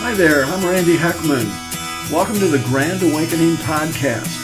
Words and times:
Hi 0.00 0.14
there, 0.14 0.46
I'm 0.46 0.64
Randy 0.64 0.96
Heckman. 0.96 1.44
Welcome 2.10 2.38
to 2.38 2.48
the 2.48 2.64
Grand 2.70 3.02
Awakening 3.02 3.56
Podcast. 3.56 4.34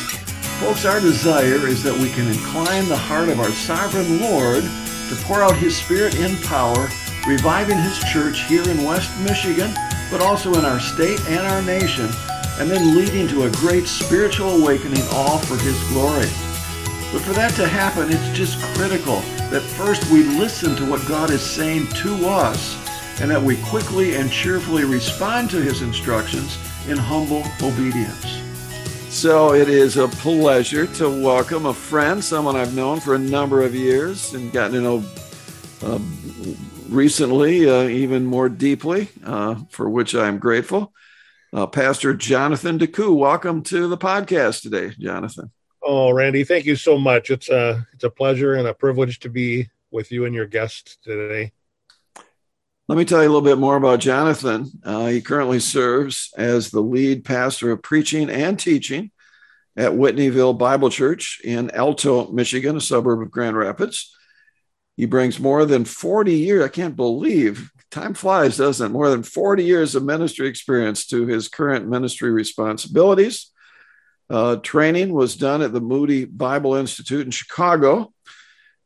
Folks, 0.61 0.85
our 0.85 1.01
desire 1.01 1.67
is 1.67 1.83
that 1.83 1.97
we 1.97 2.11
can 2.11 2.29
incline 2.29 2.87
the 2.88 2.96
heart 2.96 3.30
of 3.30 3.40
our 3.40 3.51
sovereign 3.51 4.21
Lord 4.21 4.62
to 4.64 5.16
pour 5.24 5.42
out 5.42 5.56
His 5.56 5.74
Spirit 5.74 6.14
in 6.16 6.37
power, 6.42 6.90
reviving 7.27 7.79
His 7.79 7.98
church 8.00 8.42
here 8.42 8.69
in 8.69 8.84
West 8.84 9.11
Michigan, 9.22 9.72
but 10.11 10.21
also 10.21 10.53
in 10.53 10.66
our 10.66 10.79
state 10.79 11.27
and 11.27 11.46
our 11.46 11.62
nation, 11.62 12.11
and 12.61 12.70
then 12.70 12.95
leading 12.95 13.27
to 13.29 13.45
a 13.45 13.50
great 13.52 13.86
spiritual 13.86 14.62
awakening, 14.62 15.02
all 15.12 15.38
for 15.38 15.57
His 15.57 15.82
glory. 15.88 16.29
But 17.11 17.25
for 17.25 17.32
that 17.32 17.54
to 17.57 17.66
happen, 17.66 18.12
it's 18.12 18.36
just 18.36 18.61
critical 18.75 19.20
that 19.48 19.62
first 19.62 20.04
we 20.11 20.23
listen 20.23 20.77
to 20.77 20.84
what 20.84 21.09
God 21.09 21.30
is 21.30 21.41
saying 21.41 21.86
to 22.04 22.29
us 22.29 22.86
and 23.21 23.30
that 23.30 23.41
we 23.43 23.57
quickly 23.62 24.17
and 24.17 24.30
cheerfully 24.30 24.85
respond 24.85 25.51
to 25.51 25.61
his 25.61 25.82
instructions 25.82 26.59
in 26.89 26.96
humble 26.96 27.43
obedience. 27.63 28.40
So 29.09 29.54
it 29.54 29.68
is 29.68 29.96
a 29.96 30.09
pleasure 30.09 30.86
to 30.86 31.09
welcome 31.09 31.67
a 31.67 31.73
friend, 31.73 32.23
someone 32.23 32.56
I've 32.56 32.75
known 32.75 33.00
for 33.00 33.14
a 33.14 33.19
number 33.19 33.62
of 33.62 33.75
years 33.75 34.34
and 34.34 34.53
gotten 34.53 34.75
to 34.75 34.81
know 34.83 35.05
uh, 35.83 35.98
recently, 36.89 37.69
uh, 37.69 37.84
even 37.84 38.27
more 38.27 38.48
deeply, 38.48 39.09
uh, 39.25 39.56
for 39.70 39.89
which 39.89 40.14
I'm 40.14 40.39
grateful. 40.39 40.92
Uh, 41.53 41.67
Pastor 41.67 42.12
Jonathan 42.12 42.78
DeCou, 42.78 43.17
welcome 43.17 43.62
to 43.62 43.89
the 43.89 43.97
podcast 43.97 44.62
today, 44.62 44.95
Jonathan. 44.98 45.51
Oh, 45.83 46.11
Randy, 46.11 46.45
thank 46.45 46.67
you 46.67 46.77
so 46.77 46.98
much. 46.98 47.31
It's 47.31 47.48
a 47.48 47.87
it's 47.95 48.05
a 48.05 48.11
pleasure 48.11 48.55
and 48.55 48.67
a 48.67 48.75
privilege 48.75 49.20
to 49.20 49.31
be 49.31 49.70
with 49.91 50.12
you 50.12 50.25
and 50.27 50.34
your 50.34 50.47
guest 50.47 50.98
today. 51.03 51.53
Let 52.89 52.98
me 52.98 53.05
tell 53.05 53.20
you 53.20 53.28
a 53.28 53.33
little 53.33 53.41
bit 53.41 53.58
more 53.58 53.77
about 53.77 53.98
Jonathan. 53.98 54.70
Uh, 54.84 55.06
he 55.06 55.20
currently 55.20 55.58
serves 55.58 56.31
as 56.36 56.70
the 56.70 56.81
lead 56.81 57.25
pastor 57.25 57.72
of 57.72 57.83
preaching 57.83 58.31
and 58.31 58.56
teaching 58.56 59.11
at 59.77 59.91
Whitneyville 59.91 60.56
Bible 60.56 60.89
Church 60.89 61.41
in 61.42 61.73
Alto, 61.73 62.31
Michigan, 62.31 62.77
a 62.77 62.81
suburb 62.81 63.23
of 63.23 63.33
Grand 63.33 63.57
Rapids. 63.57 64.14
He 64.97 65.05
brings 65.05 65.41
more 65.41 65.67
than 65.67 65.84
40 65.84 66.33
years, 66.33 66.64
I 66.64 66.69
can't 66.69 66.95
believe, 66.95 67.73
time 67.91 68.14
flies, 68.14 68.57
doesn't 68.57 68.87
it? 68.87 68.92
More 68.92 69.11
than 69.11 69.25
40 69.25 69.64
years 69.64 69.97
of 69.97 70.05
ministry 70.05 70.47
experience 70.47 71.07
to 71.09 71.27
his 71.27 71.48
current 71.48 71.89
ministry 71.89 72.31
responsibilities. 72.31 73.51
Uh, 74.31 74.57
training 74.57 75.12
was 75.12 75.37
done 75.37 75.61
at 75.61 75.73
the 75.73 75.81
Moody 75.81 76.25
Bible 76.25 76.77
Institute 76.77 77.27
in 77.27 77.33
Chicago 77.33 78.12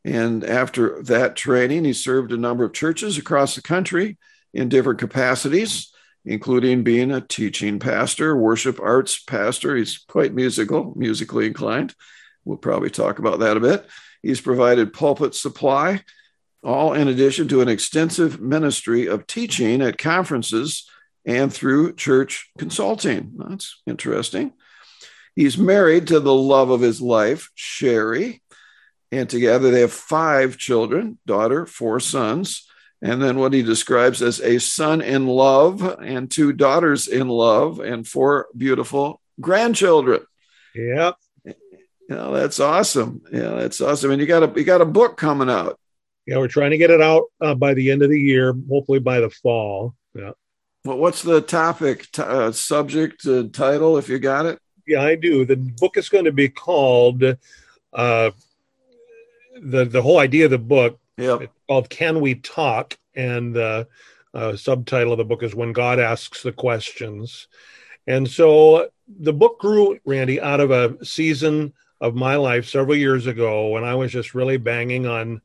and 0.03 0.43
after 0.43 1.01
that 1.03 1.35
training, 1.35 1.85
he 1.85 1.93
served 1.93 2.31
a 2.31 2.37
number 2.37 2.63
of 2.63 2.73
churches 2.73 3.17
across 3.17 3.55
the 3.55 3.61
country 3.61 4.17
in 4.53 4.69
different 4.69 4.99
capacities, 4.99 5.91
including 6.25 6.83
being 6.83 7.11
a 7.11 7.21
teaching 7.21 7.79
pastor, 7.79 8.35
worship 8.35 8.79
arts 8.79 9.21
pastor. 9.21 9.75
He's 9.75 9.99
quite 9.99 10.33
musical, 10.33 10.93
musically 10.95 11.47
inclined. 11.47 11.93
We'll 12.45 12.57
probably 12.57 12.89
talk 12.89 13.19
about 13.19 13.39
that 13.39 13.57
a 13.57 13.61
bit. 13.61 13.87
He's 14.23 14.41
provided 14.41 14.93
pulpit 14.93 15.35
supply, 15.35 16.03
all 16.63 16.93
in 16.93 17.07
addition 17.07 17.47
to 17.49 17.61
an 17.61 17.69
extensive 17.69 18.39
ministry 18.39 19.07
of 19.07 19.27
teaching 19.27 19.81
at 19.81 19.97
conferences 19.97 20.89
and 21.25 21.53
through 21.53 21.93
church 21.93 22.49
consulting. 22.57 23.33
That's 23.37 23.81
interesting. 23.85 24.53
He's 25.35 25.57
married 25.57 26.07
to 26.07 26.19
the 26.19 26.33
love 26.33 26.71
of 26.71 26.81
his 26.81 27.01
life, 27.01 27.51
Shari. 27.55 28.40
And 29.11 29.29
together 29.29 29.71
they 29.71 29.81
have 29.81 29.91
five 29.91 30.57
children 30.57 31.17
daughter, 31.25 31.65
four 31.65 31.99
sons, 31.99 32.67
and 33.01 33.21
then 33.21 33.37
what 33.37 33.53
he 33.53 33.63
describes 33.63 34.21
as 34.21 34.39
a 34.39 34.59
son 34.59 35.01
in 35.01 35.27
love 35.27 35.81
and 36.01 36.29
two 36.29 36.53
daughters 36.53 37.07
in 37.07 37.27
love 37.27 37.79
and 37.79 38.07
four 38.07 38.47
beautiful 38.55 39.21
grandchildren. 39.39 40.21
Yep. 40.75 41.15
Yeah, 42.09 42.29
that's 42.31 42.59
awesome. 42.59 43.21
Yeah, 43.31 43.55
that's 43.55 43.81
awesome. 43.81 44.11
And 44.11 44.19
you 44.19 44.27
got 44.27 44.43
a 44.43 44.59
you 44.59 44.65
got 44.65 44.81
a 44.81 44.85
book 44.85 45.17
coming 45.17 45.49
out. 45.49 45.79
Yeah, 46.25 46.37
we're 46.37 46.47
trying 46.47 46.71
to 46.71 46.77
get 46.77 46.91
it 46.91 47.01
out 47.01 47.23
uh, 47.41 47.55
by 47.55 47.73
the 47.73 47.89
end 47.89 48.03
of 48.03 48.09
the 48.09 48.19
year, 48.19 48.53
hopefully 48.69 48.99
by 48.99 49.19
the 49.19 49.29
fall. 49.29 49.95
Yeah. 50.13 50.31
Well, 50.83 50.97
what's 50.97 51.21
the 51.21 51.41
topic, 51.41 52.11
t- 52.11 52.21
uh, 52.21 52.51
subject, 52.51 53.25
uh, 53.25 53.43
title, 53.51 53.97
if 53.97 54.09
you 54.09 54.19
got 54.19 54.45
it? 54.45 54.59
Yeah, 54.87 55.03
I 55.03 55.15
do. 55.15 55.45
The 55.45 55.55
book 55.55 55.95
is 55.97 56.09
going 56.09 56.25
to 56.25 56.31
be 56.31 56.49
called 56.49 57.23
uh, 57.93 58.31
the 59.61 59.85
the 59.85 60.01
whole 60.01 60.19
idea 60.19 60.45
of 60.45 60.51
the 60.51 60.57
book 60.57 60.99
yep. 61.17 61.51
called 61.67 61.89
"Can 61.89 62.19
We 62.19 62.35
Talk?" 62.35 62.97
and 63.15 63.53
the 63.53 63.87
uh, 64.33 64.55
subtitle 64.55 65.13
of 65.13 65.17
the 65.17 65.25
book 65.25 65.43
is 65.43 65.55
"When 65.55 65.73
God 65.73 65.99
Asks 65.99 66.43
the 66.43 66.51
Questions." 66.51 67.47
And 68.07 68.27
so 68.27 68.89
the 69.07 69.33
book 69.33 69.59
grew, 69.59 69.99
Randy, 70.05 70.41
out 70.41 70.59
of 70.59 70.71
a 70.71 71.03
season 71.05 71.73
of 71.99 72.15
my 72.15 72.35
life 72.35 72.67
several 72.67 72.95
years 72.95 73.27
ago 73.27 73.67
when 73.67 73.83
I 73.83 73.93
was 73.93 74.11
just 74.11 74.33
really 74.33 74.57
banging 74.57 75.05
on 75.05 75.41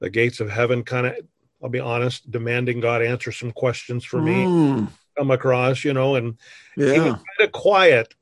the 0.00 0.10
gates 0.10 0.40
of 0.40 0.50
heaven, 0.50 0.84
kind 0.84 1.06
of. 1.06 1.14
I'll 1.62 1.68
be 1.68 1.78
honest, 1.78 2.28
demanding 2.28 2.80
God 2.80 3.02
answer 3.02 3.30
some 3.30 3.52
questions 3.52 4.04
for 4.04 4.20
me. 4.20 4.34
Mm. 4.34 4.88
Come 5.16 5.30
across, 5.30 5.84
you 5.84 5.92
know, 5.92 6.16
and 6.16 6.36
yeah. 6.76 6.92
he 6.92 6.98
was 6.98 7.12
kind 7.12 7.24
of 7.40 7.52
quiet 7.52 8.12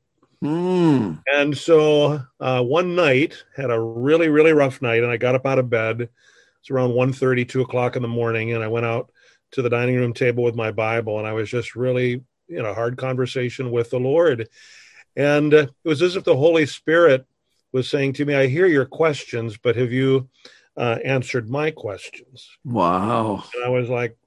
Mm. 0.43 1.21
and 1.31 1.55
so 1.55 2.19
uh, 2.39 2.63
one 2.63 2.95
night, 2.95 3.43
had 3.55 3.69
a 3.69 3.79
really, 3.79 4.29
really 4.29 4.53
rough 4.53 4.81
night, 4.81 5.03
and 5.03 5.11
I 5.11 5.17
got 5.17 5.35
up 5.35 5.45
out 5.45 5.59
of 5.59 5.69
bed. 5.69 6.09
It's 6.59 6.71
around 6.71 6.91
1.30, 6.91 7.47
2 7.47 7.61
o'clock 7.61 7.95
in 7.95 8.01
the 8.01 8.07
morning, 8.07 8.53
and 8.53 8.63
I 8.63 8.67
went 8.67 8.85
out 8.85 9.11
to 9.51 9.61
the 9.61 9.69
dining 9.69 9.95
room 9.95 10.13
table 10.13 10.43
with 10.43 10.55
my 10.55 10.71
Bible, 10.71 11.19
and 11.19 11.27
I 11.27 11.33
was 11.33 11.49
just 11.49 11.75
really 11.75 12.23
in 12.49 12.65
a 12.65 12.73
hard 12.73 12.97
conversation 12.97 13.71
with 13.71 13.89
the 13.89 13.99
Lord. 13.99 14.47
And 15.15 15.53
it 15.53 15.71
was 15.83 16.01
as 16.01 16.15
if 16.15 16.23
the 16.23 16.35
Holy 16.35 16.65
Spirit 16.65 17.25
was 17.71 17.89
saying 17.89 18.13
to 18.13 18.25
me, 18.25 18.35
I 18.35 18.47
hear 18.47 18.65
your 18.65 18.85
questions, 18.85 19.57
but 19.57 19.75
have 19.75 19.91
you 19.91 20.29
uh, 20.77 20.97
answered 21.03 21.49
my 21.49 21.71
questions? 21.71 22.49
Wow. 22.63 23.43
And 23.55 23.63
I 23.63 23.69
was 23.69 23.89
like, 23.89 24.17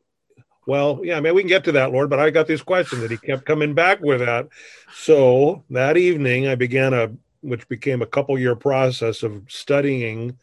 well, 0.67 1.01
yeah, 1.03 1.17
I 1.17 1.21
mean, 1.21 1.35
we 1.35 1.43
can 1.43 1.49
get 1.49 1.65
to 1.65 1.73
that, 1.73 1.93
Lord, 1.93 2.11
but 2.11 2.19
I 2.19 2.31
got 2.31 2.47
this 2.47 2.63
question 2.63 3.01
that 3.01 3.11
he 3.11 3.17
kept 3.17 3.45
coming 3.45 3.75
back 3.75 4.01
with 4.01 4.21
that. 4.21 4.49
So 4.95 5.65
that 5.71 5.97
evening, 5.97 6.47
I 6.47 6.55
began 6.55 6.95
a, 6.95 7.13
which 7.43 7.69
became 7.69 8.03
a 8.03 8.07
couple 8.07 8.39
year 8.39 8.57
process 8.57 9.23
of 9.23 9.43
studying. 9.49 10.39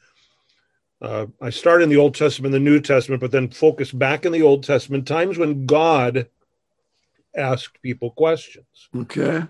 Uh, 1.02 1.28
I 1.42 1.50
started 1.50 1.86
in 1.86 1.90
the 1.90 1.98
Old 1.98 2.14
Testament, 2.14 2.52
the 2.52 2.60
New 2.60 2.80
Testament, 2.80 3.22
but 3.22 3.32
then 3.32 3.50
focused 3.50 3.98
back 3.98 4.26
in 4.26 4.32
the 4.32 4.44
Old 4.44 4.64
Testament, 4.64 5.08
times 5.08 5.38
when 5.38 5.66
God 5.66 6.28
asked 7.36 7.82
people 7.82 8.12
questions. 8.12 8.90
Okay. 8.96 9.44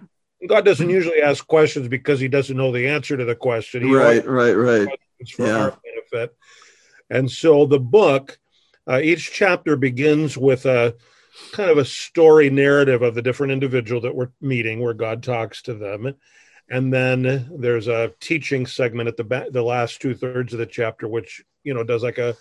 God 0.47 0.65
doesn't 0.65 0.89
usually 0.89 1.21
ask 1.21 1.45
questions 1.45 1.87
because 1.87 2.19
he 2.19 2.27
doesn't 2.27 2.57
know 2.57 2.71
the 2.71 2.87
answer 2.87 3.17
to 3.17 3.25
the 3.25 3.35
question. 3.35 3.83
He 3.83 3.93
right, 3.93 4.25
right, 4.25 4.53
right. 4.53 4.87
For 5.35 5.45
yeah. 5.45 5.57
our 5.57 5.77
benefit. 5.83 6.35
And 7.09 7.29
so 7.29 7.65
the 7.65 7.79
book 7.79 8.39
uh, 8.87 8.99
each 9.01 9.31
chapter 9.31 9.75
begins 9.75 10.37
with 10.37 10.65
a 10.65 10.95
kind 11.51 11.69
of 11.69 11.77
a 11.77 11.85
story 11.85 12.49
narrative 12.49 13.01
of 13.01 13.15
the 13.15 13.21
different 13.21 13.53
individual 13.53 14.01
that 14.01 14.15
we're 14.15 14.31
meeting, 14.41 14.79
where 14.79 14.93
God 14.93 15.23
talks 15.23 15.61
to 15.63 15.73
them, 15.73 16.15
and 16.69 16.93
then 16.93 17.49
there's 17.57 17.87
a 17.87 18.13
teaching 18.19 18.65
segment 18.65 19.07
at 19.07 19.17
the 19.17 19.23
ba- 19.23 19.47
the 19.51 19.63
last 19.63 20.01
two 20.01 20.15
thirds 20.15 20.53
of 20.53 20.59
the 20.59 20.65
chapter, 20.65 21.07
which 21.07 21.43
you 21.63 21.73
know 21.73 21.83
does 21.83 22.03
like 22.03 22.17
a 22.17 22.35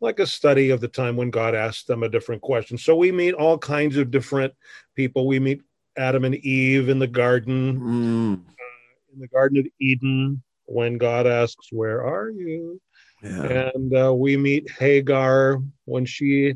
like 0.00 0.20
a 0.20 0.26
study 0.26 0.70
of 0.70 0.80
the 0.80 0.88
time 0.88 1.16
when 1.16 1.30
God 1.30 1.54
asked 1.54 1.86
them 1.86 2.02
a 2.02 2.08
different 2.08 2.42
question. 2.42 2.78
So 2.78 2.94
we 2.94 3.10
meet 3.10 3.34
all 3.34 3.58
kinds 3.58 3.96
of 3.96 4.10
different 4.10 4.54
people. 4.94 5.26
We 5.26 5.40
meet 5.40 5.62
Adam 5.96 6.24
and 6.24 6.36
Eve 6.36 6.88
in 6.88 6.98
the 6.98 7.06
garden, 7.08 7.80
mm. 7.80 8.34
uh, 8.34 9.12
in 9.12 9.20
the 9.20 9.28
Garden 9.28 9.58
of 9.58 9.66
Eden, 9.80 10.42
when 10.66 10.98
God 10.98 11.26
asks, 11.26 11.68
"Where 11.72 12.04
are 12.04 12.30
you?" 12.30 12.80
Yeah. 13.22 13.70
And 13.74 13.96
uh, 13.96 14.14
we 14.14 14.36
meet 14.36 14.70
Hagar 14.70 15.62
when 15.84 16.04
she 16.04 16.54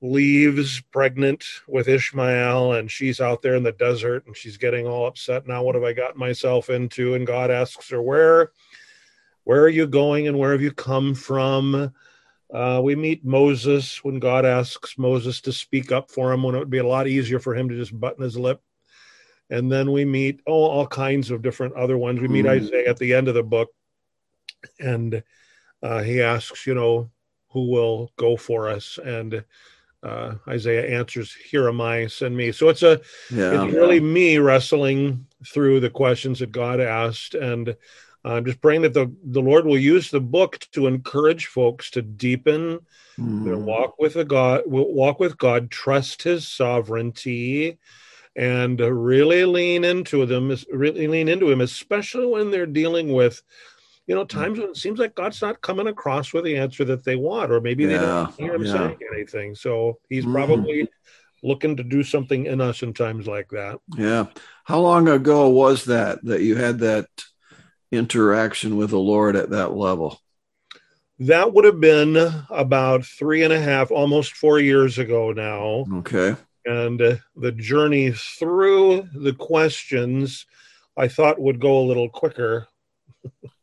leaves 0.00 0.80
pregnant 0.92 1.44
with 1.66 1.88
Ishmael 1.88 2.74
and 2.74 2.90
she's 2.90 3.20
out 3.20 3.42
there 3.42 3.56
in 3.56 3.62
the 3.62 3.72
desert 3.72 4.26
and 4.26 4.36
she's 4.36 4.56
getting 4.56 4.86
all 4.86 5.06
upset. 5.06 5.46
Now, 5.46 5.62
what 5.62 5.74
have 5.74 5.84
I 5.84 5.92
got 5.92 6.16
myself 6.16 6.70
into? 6.70 7.14
And 7.14 7.26
God 7.26 7.50
asks 7.50 7.90
her, 7.90 8.00
Where, 8.00 8.52
where 9.44 9.62
are 9.62 9.68
you 9.68 9.86
going 9.86 10.28
and 10.28 10.38
where 10.38 10.52
have 10.52 10.62
you 10.62 10.72
come 10.72 11.14
from? 11.14 11.92
Uh, 12.52 12.80
we 12.82 12.94
meet 12.94 13.24
Moses 13.24 14.02
when 14.02 14.18
God 14.18 14.46
asks 14.46 14.96
Moses 14.96 15.40
to 15.42 15.52
speak 15.52 15.92
up 15.92 16.10
for 16.10 16.32
him 16.32 16.42
when 16.42 16.54
it 16.54 16.58
would 16.58 16.70
be 16.70 16.78
a 16.78 16.86
lot 16.86 17.08
easier 17.08 17.38
for 17.38 17.54
him 17.54 17.68
to 17.68 17.76
just 17.76 17.98
button 17.98 18.22
his 18.22 18.38
lip. 18.38 18.62
And 19.50 19.72
then 19.72 19.92
we 19.92 20.04
meet 20.04 20.40
oh, 20.46 20.52
all 20.52 20.86
kinds 20.86 21.30
of 21.30 21.42
different 21.42 21.74
other 21.74 21.96
ones. 21.98 22.20
We 22.20 22.28
meet 22.28 22.44
mm. 22.44 22.50
Isaiah 22.50 22.88
at 22.88 22.98
the 22.98 23.14
end 23.14 23.28
of 23.28 23.34
the 23.34 23.42
book. 23.42 23.70
And 24.78 25.22
uh, 25.82 26.02
he 26.02 26.22
asks, 26.22 26.66
you 26.66 26.74
know, 26.74 27.10
who 27.50 27.70
will 27.70 28.10
go 28.16 28.36
for 28.36 28.68
us? 28.68 28.98
And 29.02 29.44
uh, 30.02 30.34
Isaiah 30.46 30.98
answers, 30.98 31.34
"Here 31.34 31.68
am 31.68 31.80
I, 31.80 32.06
send 32.06 32.36
me." 32.36 32.52
So 32.52 32.68
it's 32.68 32.82
a, 32.82 33.00
yeah, 33.32 33.64
it's 33.64 33.74
really 33.74 34.00
me 34.00 34.38
wrestling 34.38 35.26
through 35.46 35.80
the 35.80 35.90
questions 35.90 36.38
that 36.38 36.52
God 36.52 36.80
asked, 36.80 37.34
and 37.34 37.74
I'm 38.24 38.44
just 38.44 38.60
praying 38.60 38.82
that 38.82 38.94
the, 38.94 39.12
the 39.24 39.40
Lord 39.40 39.64
will 39.64 39.78
use 39.78 40.10
the 40.10 40.20
book 40.20 40.58
to 40.72 40.86
encourage 40.86 41.46
folks 41.46 41.90
to 41.90 42.02
deepen 42.02 42.80
mm. 43.18 43.44
their 43.44 43.58
walk 43.58 43.98
with 43.98 44.14
the 44.14 44.24
God, 44.24 44.62
walk 44.66 45.20
with 45.20 45.38
God, 45.38 45.70
trust 45.70 46.22
His 46.22 46.46
sovereignty, 46.46 47.78
and 48.36 48.80
really 48.80 49.44
lean 49.44 49.84
into 49.84 50.26
them, 50.26 50.54
really 50.70 51.08
lean 51.08 51.28
into 51.28 51.50
Him, 51.50 51.60
especially 51.60 52.26
when 52.26 52.50
they're 52.50 52.66
dealing 52.66 53.12
with, 53.12 53.42
you 54.08 54.14
know, 54.14 54.24
times 54.24 54.58
when 54.58 54.70
it 54.70 54.76
seems 54.76 54.98
like 54.98 55.14
God's 55.14 55.42
not 55.42 55.60
coming 55.60 55.86
across 55.86 56.32
with 56.32 56.44
the 56.44 56.56
answer 56.56 56.82
that 56.86 57.04
they 57.04 57.14
want, 57.14 57.52
or 57.52 57.60
maybe 57.60 57.84
yeah. 57.84 57.88
they 57.88 57.98
don't 57.98 58.34
hear 58.36 58.54
Him 58.54 58.64
yeah. 58.64 58.72
saying 58.72 58.98
anything. 59.12 59.54
So 59.54 59.98
He's 60.08 60.24
mm. 60.24 60.32
probably 60.32 60.88
looking 61.42 61.76
to 61.76 61.84
do 61.84 62.02
something 62.02 62.46
in 62.46 62.60
us 62.60 62.82
in 62.82 62.94
times 62.94 63.26
like 63.26 63.50
that. 63.50 63.78
Yeah. 63.96 64.26
How 64.64 64.80
long 64.80 65.08
ago 65.08 65.50
was 65.50 65.84
that 65.84 66.24
that 66.24 66.40
you 66.40 66.56
had 66.56 66.78
that 66.80 67.06
interaction 67.92 68.78
with 68.78 68.90
the 68.90 68.98
Lord 68.98 69.36
at 69.36 69.50
that 69.50 69.72
level? 69.72 70.18
That 71.20 71.52
would 71.52 71.66
have 71.66 71.80
been 71.80 72.16
about 72.48 73.04
three 73.04 73.42
and 73.42 73.52
a 73.52 73.60
half, 73.60 73.90
almost 73.90 74.32
four 74.32 74.58
years 74.58 74.98
ago 74.98 75.32
now. 75.32 75.84
Okay. 75.98 76.34
And 76.64 77.00
uh, 77.02 77.16
the 77.36 77.52
journey 77.52 78.12
through 78.12 79.08
the 79.14 79.34
questions 79.34 80.46
I 80.96 81.08
thought 81.08 81.40
would 81.40 81.60
go 81.60 81.80
a 81.80 81.86
little 81.86 82.08
quicker. 82.08 82.68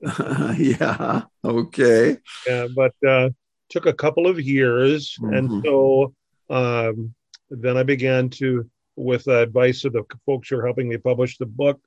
yeah. 0.58 1.22
Okay. 1.44 2.18
Yeah, 2.48 2.68
but 2.76 2.94
uh, 3.08 3.30
took 3.70 3.86
a 3.86 3.94
couple 3.94 4.28
of 4.28 4.40
years. 4.40 5.18
Mm-hmm. 5.22 5.34
And 5.34 5.64
so 5.66 6.14
um, 6.50 7.14
then 7.50 7.78
I 7.78 7.84
began 7.84 8.30
to, 8.32 8.70
with 8.96 9.26
the 9.26 9.40
advice 9.40 9.86
of 9.86 9.94
the 9.94 10.04
folks 10.26 10.50
who 10.50 10.58
are 10.58 10.66
helping 10.66 10.88
me 10.88 10.98
publish 10.98 11.38
the 11.38 11.46
book, 11.46 11.80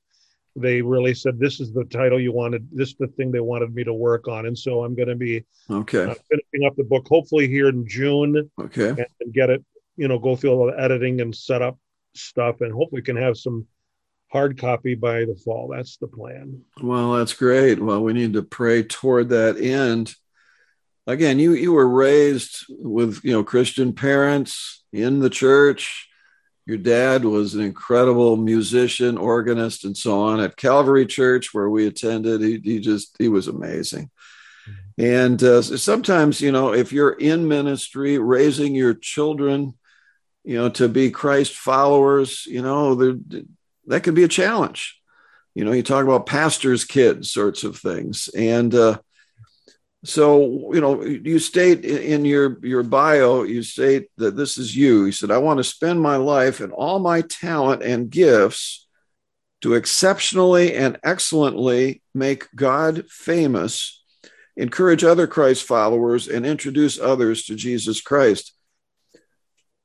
they 0.57 0.83
really 0.83 1.15
said 1.15 1.39
this 1.39 1.61
is 1.61 1.73
the 1.73 1.85
title 1.85 2.19
you 2.19 2.33
wanted 2.33 2.67
this 2.73 2.89
is 2.89 2.97
the 2.97 3.07
thing 3.09 3.31
they 3.31 3.41
wanted 3.41 3.75
me 3.75 3.85
to 3.85 3.93
work 3.93 4.29
on 4.29 4.47
and 4.47 4.59
so 4.59 4.83
i'm 4.85 4.95
going 4.95 5.09
to 5.09 5.15
be 5.15 5.45
okay 5.71 6.05
uh, 6.05 6.15
finishing 6.29 6.67
up 6.67 6.75
the 6.77 6.85
book 6.85 7.07
hopefully 7.09 7.47
here 7.47 7.69
in 7.69 7.87
june 7.87 8.51
okay 8.59 8.89
and, 8.89 9.07
and, 9.21 9.33
get 9.33 9.51
it 9.51 9.65
you 9.97 10.09
know 10.09 10.19
go 10.19 10.35
through 10.35 10.51
all 10.51 10.67
the 10.67 10.81
editing 10.81 11.21
and 11.21 11.35
set 11.35 11.63
up 11.63 11.79
stuff 12.15 12.61
and 12.61 12.73
hopefully 12.73 13.03
can 13.03 13.17
have 13.17 13.37
some 13.37 13.67
hard 14.31 14.59
copy 14.59 14.95
by 14.95 15.25
the 15.25 15.35
fall. 15.45 15.69
That's 15.69 15.97
the 15.97 16.09
plan. 16.09 16.63
Well 16.83 17.15
that's 17.15 17.33
great. 17.33 17.81
Well 17.81 18.03
we 18.03 18.13
need 18.13 18.35
to 18.35 18.43
pray 18.43 18.83
toward 18.83 19.31
that 19.31 19.59
end. 19.59 20.15
Again 21.07 21.39
you 21.39 21.53
you 21.53 21.73
were 21.73 21.89
raised 21.89 22.65
with 22.69 23.21
you 23.25 23.33
know 23.33 23.45
christian 23.45 23.93
parents 23.93 24.85
in 24.93 25.21
the 25.21 25.31
church. 25.31 26.09
Your 26.67 26.77
dad 26.77 27.25
was 27.25 27.55
an 27.55 27.63
incredible 27.63 28.37
musician, 28.37 29.17
organist, 29.17 29.87
and 29.87 29.97
so 29.97 30.21
on 30.21 30.39
at 30.39 30.59
Calvary 30.59 31.07
Church, 31.07 31.55
where 31.55 31.71
we 31.71 31.87
attended. 31.87 32.43
He, 32.43 32.61
he 32.63 32.79
just, 32.79 33.17
he 33.19 33.29
was 33.29 33.49
amazing. 33.49 34.11
And 34.99 35.43
uh, 35.43 35.63
sometimes, 35.63 36.43
you 36.43 36.53
know, 36.53 36.75
if 36.75 36.93
you're 36.93 37.13
in 37.13 37.49
ministry, 37.49 38.19
raising 38.19 38.75
your 38.75 38.93
children, 38.93 39.79
you 40.45 40.57
know, 40.57 40.69
to 40.71 40.89
be 40.89 41.11
Christ 41.11 41.55
followers, 41.55 42.45
you 42.45 42.61
know, 42.61 43.19
that 43.89 44.03
could 44.03 44.15
be 44.15 44.25
a 44.25 44.29
challenge. 44.29 45.01
You 45.55 45.65
know, 45.65 45.73
you 45.73 45.83
talk 45.83 46.05
about 46.05 46.27
pastors' 46.27 46.85
kids, 46.85 47.31
sorts 47.31 47.65
of 47.65 47.77
things. 47.77 48.29
And, 48.29 48.75
uh, 48.75 48.99
so 50.05 50.73
you 50.73 50.81
know 50.81 51.03
you 51.03 51.39
state 51.39 51.85
in 51.85 52.25
your 52.25 52.59
your 52.65 52.85
bio 52.85 53.43
you 53.43 53.63
state 53.63 54.09
that 54.17 54.37
this 54.37 54.57
is 54.57 54.77
you 54.77 55.07
you 55.07 55.13
said 55.13 55.31
i 55.31 55.39
want 55.39 55.59
to 55.59 55.65
spend 55.65 56.01
my 56.01 56.17
life 56.17 56.61
and 56.61 56.73
all 56.73 57.01
my 57.01 57.21
talent 57.23 57.83
and 57.83 58.11
gifts 58.11 58.87
to 59.61 59.75
exceptionally 59.75 60.73
and 60.75 60.99
excellently 61.03 62.01
make 62.15 62.47
god 62.55 63.11
famous 63.11 64.05
encourage 64.57 65.03
other 65.03 65.27
christ 65.27 65.65
followers 65.65 66.29
and 66.29 66.47
introduce 66.47 67.01
others 67.01 67.45
to 67.45 67.57
jesus 67.57 68.01
christ 68.01 68.53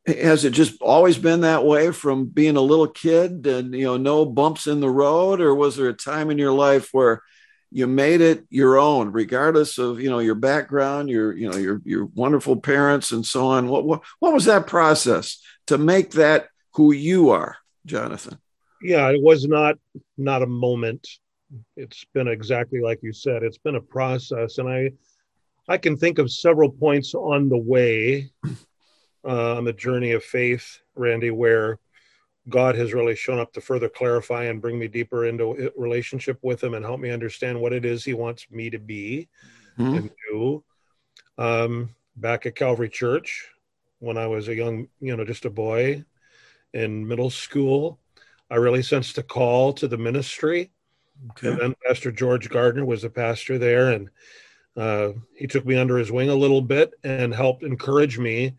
has 0.06 0.44
it 0.44 0.52
just 0.52 0.82
always 0.82 1.18
been 1.18 1.42
that 1.42 1.66
way 1.66 1.92
from 1.92 2.26
being 2.26 2.58
a 2.58 2.62
little 2.62 2.88
kid 2.88 3.48
and 3.48 3.74
you 3.74 3.86
know 3.86 3.98
no 3.98 4.26
bumps 4.26 4.68
in 4.68 4.80
the 4.80 4.90
road? 4.90 5.40
Or 5.40 5.56
was 5.56 5.78
there 5.78 5.90
a 5.90 5.94
time 5.94 6.30
in 6.30 6.38
your 6.38 6.52
life 6.52 6.90
where 6.92 7.22
you 7.72 7.88
made 7.88 8.22
it 8.22 8.46
your 8.50 8.78
own 8.78 9.12
regardless 9.12 9.78
of 9.78 10.00
you 10.00 10.10
know 10.10 10.20
your 10.20 10.36
background 10.36 11.10
your 11.10 11.36
you 11.36 11.50
know 11.50 11.58
your 11.58 11.82
your 11.86 12.06
wonderful 12.06 12.58
parents 12.58 13.12
and 13.12 13.26
so 13.26 13.48
on? 13.48 13.70
What 13.70 13.86
what, 13.86 14.02
what 14.20 14.34
was 14.34 14.46
that 14.46 14.68
process 14.68 15.42
to 15.68 15.78
make 15.78 16.12
that 16.12 16.48
who 16.74 16.92
you 16.92 17.30
are 17.30 17.58
jonathan? 17.86 18.38
Yeah 18.82 19.10
it 19.10 19.22
was 19.22 19.48
not 19.48 19.78
not 20.18 20.42
a 20.42 20.48
moment. 20.48 21.08
It's 21.78 22.04
been 22.14 22.28
exactly 22.28 22.82
like 22.82 23.00
you 23.04 23.14
said 23.14 23.44
it's 23.44 23.58
been 23.58 23.76
a 23.76 23.82
process. 23.82 24.58
And 24.58 24.68
i 24.68 24.92
i 25.70 25.78
can 25.78 25.96
think 25.96 26.20
of 26.20 26.30
several 26.30 26.70
points 26.70 27.16
on 27.16 27.48
the 27.48 27.58
way 27.58 28.30
uh, 29.25 29.58
on 29.58 29.64
the 29.64 29.74
journey 29.74 30.12
of 30.12 30.24
faith 30.24 30.80
randy 30.96 31.31
where 31.31 31.80
God 32.50 32.75
has 32.75 32.94
really 32.94 33.16
shown 33.16 33.40
up 33.40 33.54
to 33.54 33.62
further 33.62 33.90
clarify 33.90 34.46
and 34.46 34.62
bring 34.62 34.78
me 34.78 34.88
deeper 34.88 35.25
into 35.25 35.72
relationship 35.78 36.40
with 36.42 36.64
Him 36.64 36.74
and 36.74 36.84
help 36.84 37.00
me 37.00 37.10
understand 37.10 37.60
what 37.60 37.74
it 37.74 37.86
is 37.86 38.04
He 38.04 38.14
wants 38.14 38.48
me 38.52 38.70
to 38.70 38.80
be 38.80 39.30
mm-hmm. 39.78 39.96
and 39.96 40.12
do. 40.30 40.64
Um, 41.38 41.96
back 42.16 42.46
at 42.46 42.56
Calvary 42.56 42.90
Church, 42.90 43.50
when 44.00 44.18
I 44.18 44.28
was 44.28 44.50
a 44.50 44.56
young, 44.56 44.88
you 45.00 45.16
know, 45.16 45.24
just 45.24 45.46
a 45.46 45.50
boy 45.50 46.04
in 46.74 47.08
middle 47.08 47.30
school, 47.30 48.00
I 48.52 48.56
really 48.56 48.84
sensed 48.84 49.18
a 49.18 49.24
call 49.24 49.74
to 49.74 49.88
the 49.88 49.98
ministry. 49.98 50.72
Okay. 51.31 51.50
And 51.50 51.60
then 51.60 51.75
Pastor 51.88 52.12
George 52.12 52.50
Gardner 52.50 52.86
was 52.86 53.04
the 53.04 53.10
pastor 53.10 53.58
there, 53.58 53.92
and 53.92 54.10
uh, 54.75 55.14
he 55.36 55.48
took 55.48 55.66
me 55.66 55.78
under 55.78 55.98
his 55.98 56.12
wing 56.12 56.30
a 56.30 56.36
little 56.36 56.62
bit 56.62 56.94
and 57.04 57.34
helped 57.34 57.64
encourage 57.64 58.20
me 58.20 58.56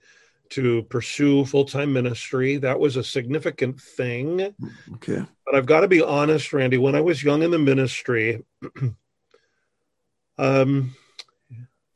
to 0.51 0.83
pursue 0.85 1.45
full 1.45 1.65
time 1.65 1.93
ministry. 1.93 2.57
That 2.57 2.79
was 2.79 2.97
a 2.97 3.05
significant 3.05 3.81
thing. 3.81 4.55
Okay. 4.95 5.25
But 5.45 5.55
I've 5.55 5.67
got 5.67 5.81
to 5.81 5.89
be 5.89 6.03
honest, 6.03 6.53
Randy, 6.53 6.79
when 6.79 6.95
I 6.95 7.01
was 7.01 7.23
young 7.23 7.43
in 7.43 7.51
the 7.51 7.59
ministry, 7.59 8.45
um, 10.39 10.95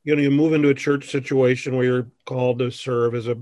you 0.04 0.16
know, 0.16 0.22
you 0.22 0.30
move 0.30 0.52
into 0.54 0.70
a 0.70 0.74
church 0.74 1.10
situation 1.10 1.76
where 1.76 1.84
you're 1.84 2.10
called 2.24 2.60
to 2.60 2.70
serve 2.70 3.14
as 3.14 3.28
a 3.28 3.36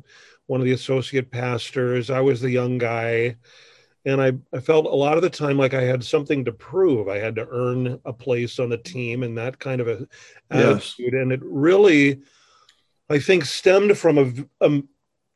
one 0.46 0.60
of 0.60 0.64
the 0.64 0.72
associate 0.72 1.30
pastors. 1.30 2.10
I 2.10 2.20
was 2.20 2.40
the 2.40 2.50
young 2.50 2.78
guy. 2.78 3.36
And 4.04 4.22
I, 4.22 4.32
I 4.52 4.60
felt 4.60 4.86
a 4.86 4.90
lot 4.90 5.16
of 5.16 5.22
the 5.22 5.30
time 5.30 5.58
like 5.58 5.74
I 5.74 5.82
had 5.82 6.04
something 6.04 6.44
to 6.44 6.52
prove. 6.52 7.08
I 7.08 7.18
had 7.18 7.34
to 7.36 7.48
earn 7.50 8.00
a 8.04 8.12
place 8.12 8.60
on 8.60 8.68
the 8.68 8.78
team 8.78 9.24
and 9.24 9.36
that 9.36 9.58
kind 9.58 9.80
of 9.80 9.88
a 9.88 10.06
attitude. 10.48 11.14
And 11.14 11.32
it 11.32 11.40
really, 11.42 12.22
I 13.10 13.18
think, 13.18 13.44
stemmed 13.44 13.98
from 13.98 14.18
a, 14.18 14.64
a, 14.64 14.82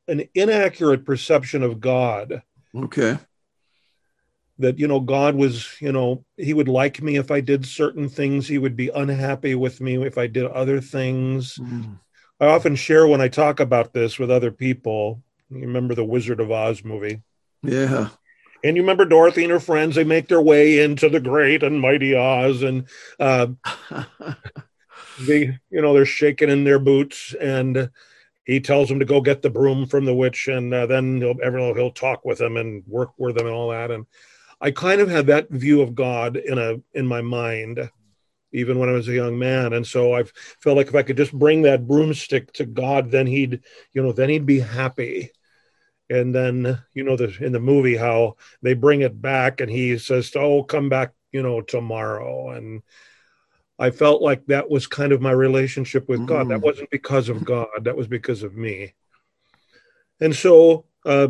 an 0.09 0.29
inaccurate 0.35 1.05
perception 1.05 1.63
of 1.63 1.81
God. 1.81 2.43
Okay. 2.75 3.19
That, 4.59 4.79
you 4.79 4.89
know, 4.89 5.01
God 5.01 5.37
was, 5.37 5.81
you 5.81 5.93
know, 5.93 6.25
he 6.37 6.53
would 6.53 6.69
like 6.69 7.01
me 7.01 7.17
if 7.17 7.31
I 7.31 7.41
did 7.41 7.65
certain 7.65 8.09
things. 8.09 8.47
He 8.47 8.59
would 8.59 8.77
be 8.77 8.91
unhappy 8.91 9.55
with 9.55 9.81
me 9.81 9.97
if 10.05 10.19
I 10.19 10.27
did 10.27 10.45
other 10.47 10.81
things. 10.81 11.57
Mm. 11.57 11.99
I 12.41 12.47
often 12.47 12.77
share 12.77 13.07
when 13.07 13.21
I 13.21 13.29
talk 13.29 13.61
about 13.61 13.93
this 13.93 14.19
with 14.19 14.31
other 14.31 14.51
people. 14.51 15.23
You 15.51 15.61
remember 15.61 15.95
the 15.95 16.05
Wizard 16.05 16.41
of 16.41 16.51
Oz 16.51 16.85
movie? 16.85 17.23
Yeah. 17.63 18.09
And 18.63 18.77
you 18.77 18.83
remember 18.83 19.05
Dorothy 19.05 19.45
and 19.45 19.53
her 19.53 19.61
friends, 19.61 19.95
they 19.95 20.05
make 20.05 20.29
their 20.29 20.41
way 20.41 20.81
into 20.81 21.09
the 21.09 21.21
great 21.21 21.63
and 21.63 21.81
mighty 21.81 22.15
Oz 22.15 22.63
and 22.63 22.87
uh, 23.19 23.49
they, 25.21 25.59
you 25.71 25.83
know, 25.83 25.95
they're 25.95 26.05
shaking 26.05 26.51
in 26.51 26.65
their 26.65 26.79
boots 26.79 27.35
and 27.41 27.91
he 28.51 28.59
tells 28.59 28.91
him 28.91 28.99
to 28.99 29.05
go 29.05 29.21
get 29.21 29.43
the 29.43 29.49
broom 29.49 29.87
from 29.87 30.05
the 30.05 30.15
witch, 30.15 30.49
and 30.49 30.75
uh, 30.75 30.85
then 30.85 31.19
he'll, 31.19 31.37
everyone 31.41 31.77
he'll 31.77 31.93
talk 31.93 32.25
with 32.25 32.39
them 32.39 32.57
and 32.57 32.83
work 32.89 33.13
with 33.17 33.37
them 33.37 33.47
and 33.47 33.55
all 33.55 33.71
that. 33.71 33.93
And 33.93 34.07
I 34.61 34.73
kind 34.73 35.01
of 35.01 35.09
had 35.09 35.29
that 35.29 35.49
view 35.51 35.83
of 35.83 35.95
God 35.95 36.37
in 36.37 36.59
a 36.59 36.79
in 36.93 37.07
my 37.07 37.21
mind, 37.21 37.89
even 38.53 38.81
when 38.81 38.89
I 38.89 38.93
was 38.93 39.07
a 39.07 39.15
young 39.15 39.39
man. 39.39 39.73
And 39.73 39.87
so 39.87 40.17
I 40.17 40.25
felt 40.61 40.77
like 40.77 40.89
if 40.89 40.97
I 40.97 41.05
could 41.05 41.17
just 41.17 41.33
bring 41.33 41.63
that 41.63 41.87
broomstick 41.87 42.53
to 42.55 42.67
God, 42.67 43.13
then 43.13 43.29
he'd, 43.29 43.61
you 43.93 44.03
know, 44.03 44.11
then 44.11 44.29
he'd 44.29 44.47
be 44.47 44.59
happy. 44.59 45.31
And 46.11 46.35
then, 46.35 46.83
you 46.93 47.05
know, 47.05 47.17
the, 47.17 47.33
in 47.41 47.53
the 47.53 47.61
movie, 47.61 47.97
how 47.97 48.35
they 48.63 48.75
bring 48.75 49.03
it 49.03 49.23
back 49.23 49.61
and 49.61 49.71
he 49.71 49.97
says, 49.97 50.33
Oh, 50.35 50.65
come 50.65 50.89
back, 50.89 51.13
you 51.31 51.45
know, 51.45 51.61
tomorrow. 51.61 52.51
And 52.51 52.83
I 53.81 53.91
felt 53.91 54.21
like 54.21 54.47
that 54.47 54.71
was 54.71 54.87
kind 54.87 55.11
of 55.11 55.23
my 55.23 55.33
relationship 55.33 56.07
with 56.09 56.21
mm. 56.21 56.27
God. 56.27 56.49
That 56.51 56.61
mm. 56.61 56.65
wasn't 56.65 56.91
because 56.91 57.31
of 57.31 57.45
God, 57.47 57.69
that 57.83 57.97
was 57.97 58.07
because 58.07 58.43
of 58.43 58.55
me. 58.55 58.95
And 60.21 60.37
so, 60.37 60.85
uh, 61.07 61.29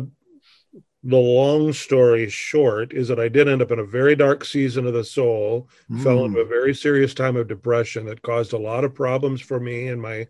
the 1.03 1.17
long 1.17 1.73
story 1.73 2.29
short 2.29 2.93
is 2.93 3.07
that 3.07 3.19
I 3.19 3.27
did 3.27 3.47
end 3.47 3.61
up 3.63 3.71
in 3.71 3.79
a 3.79 3.85
very 3.85 4.15
dark 4.15 4.45
season 4.45 4.85
of 4.85 4.93
the 4.93 5.03
soul, 5.03 5.67
mm. 5.89 6.03
fell 6.03 6.25
into 6.25 6.41
a 6.41 6.45
very 6.45 6.75
serious 6.75 7.15
time 7.15 7.35
of 7.37 7.47
depression 7.47 8.05
that 8.05 8.21
caused 8.21 8.53
a 8.53 8.59
lot 8.59 8.83
of 8.83 8.93
problems 8.93 9.41
for 9.41 9.59
me 9.59 9.87
and 9.87 10.01
my 10.01 10.27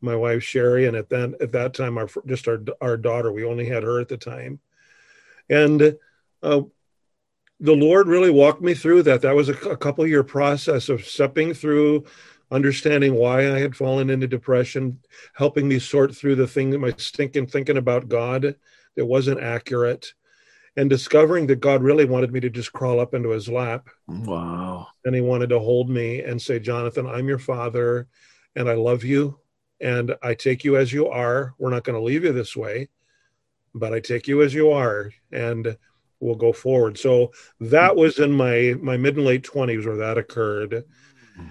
my 0.00 0.14
wife 0.14 0.42
Shari. 0.42 0.86
And 0.86 0.96
at 0.96 1.08
that 1.08 1.36
at 1.40 1.52
that 1.52 1.74
time, 1.74 1.98
our 1.98 2.08
just 2.26 2.46
our 2.46 2.62
our 2.80 2.96
daughter, 2.96 3.32
we 3.32 3.44
only 3.44 3.66
had 3.66 3.82
her 3.82 3.98
at 3.98 4.08
the 4.08 4.16
time, 4.16 4.60
and 5.48 5.96
uh, 6.42 6.62
the 7.62 7.76
Lord 7.76 8.08
really 8.08 8.30
walked 8.30 8.60
me 8.60 8.74
through 8.74 9.04
that. 9.04 9.22
That 9.22 9.36
was 9.36 9.48
a, 9.48 9.54
a 9.68 9.76
couple 9.76 10.04
year 10.04 10.24
process 10.24 10.88
of 10.88 11.06
stepping 11.06 11.54
through, 11.54 12.04
understanding 12.50 13.14
why 13.14 13.52
I 13.52 13.60
had 13.60 13.76
fallen 13.76 14.10
into 14.10 14.26
depression, 14.26 14.98
helping 15.34 15.68
me 15.68 15.78
sort 15.78 16.14
through 16.14 16.34
the 16.34 16.48
thing 16.48 16.70
that 16.70 16.80
my 16.80 16.92
stinking 16.98 17.46
thinking 17.46 17.76
about 17.76 18.08
God 18.08 18.56
that 18.96 19.06
wasn't 19.06 19.40
accurate, 19.40 20.12
and 20.76 20.90
discovering 20.90 21.46
that 21.46 21.60
God 21.60 21.82
really 21.82 22.04
wanted 22.04 22.32
me 22.32 22.40
to 22.40 22.50
just 22.50 22.72
crawl 22.72 22.98
up 22.98 23.14
into 23.14 23.30
his 23.30 23.48
lap. 23.48 23.88
Wow. 24.08 24.88
And 25.04 25.14
he 25.14 25.20
wanted 25.20 25.50
to 25.50 25.60
hold 25.60 25.88
me 25.88 26.20
and 26.22 26.42
say, 26.42 26.58
Jonathan, 26.58 27.06
I'm 27.06 27.28
your 27.28 27.38
father 27.38 28.08
and 28.56 28.68
I 28.68 28.74
love 28.74 29.04
you 29.04 29.38
and 29.80 30.16
I 30.22 30.34
take 30.34 30.64
you 30.64 30.76
as 30.76 30.92
you 30.92 31.08
are. 31.08 31.54
We're 31.58 31.70
not 31.70 31.84
going 31.84 31.98
to 31.98 32.04
leave 32.04 32.24
you 32.24 32.32
this 32.32 32.56
way, 32.56 32.88
but 33.74 33.92
I 33.92 34.00
take 34.00 34.26
you 34.26 34.42
as 34.42 34.52
you 34.52 34.70
are 34.72 35.12
and 35.30 35.76
we'll 36.22 36.36
go 36.36 36.52
forward. 36.52 36.96
So 36.98 37.32
that 37.60 37.90
mm-hmm. 37.90 38.00
was 38.00 38.18
in 38.18 38.32
my 38.32 38.74
my 38.80 38.96
mid 38.96 39.16
and 39.16 39.26
late 39.26 39.42
20s 39.42 39.84
where 39.84 39.96
that 39.96 40.18
occurred. 40.18 40.84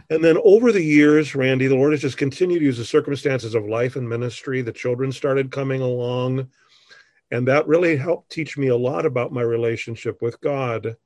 And 0.09 0.23
then 0.23 0.37
over 0.43 0.71
the 0.71 0.83
years, 0.83 1.35
Randy, 1.35 1.67
the 1.67 1.75
Lord 1.75 1.91
has 1.93 2.01
just 2.01 2.17
continued 2.17 2.59
to 2.59 2.65
use 2.65 2.77
the 2.77 2.85
circumstances 2.85 3.55
of 3.55 3.65
life 3.65 3.95
and 3.95 4.07
ministry. 4.07 4.61
The 4.61 4.71
children 4.71 5.11
started 5.11 5.51
coming 5.51 5.81
along. 5.81 6.49
And 7.31 7.47
that 7.47 7.67
really 7.67 7.95
helped 7.95 8.31
teach 8.31 8.57
me 8.57 8.67
a 8.67 8.77
lot 8.77 9.05
about 9.05 9.31
my 9.31 9.41
relationship 9.41 10.21
with 10.21 10.39
God. 10.41 10.97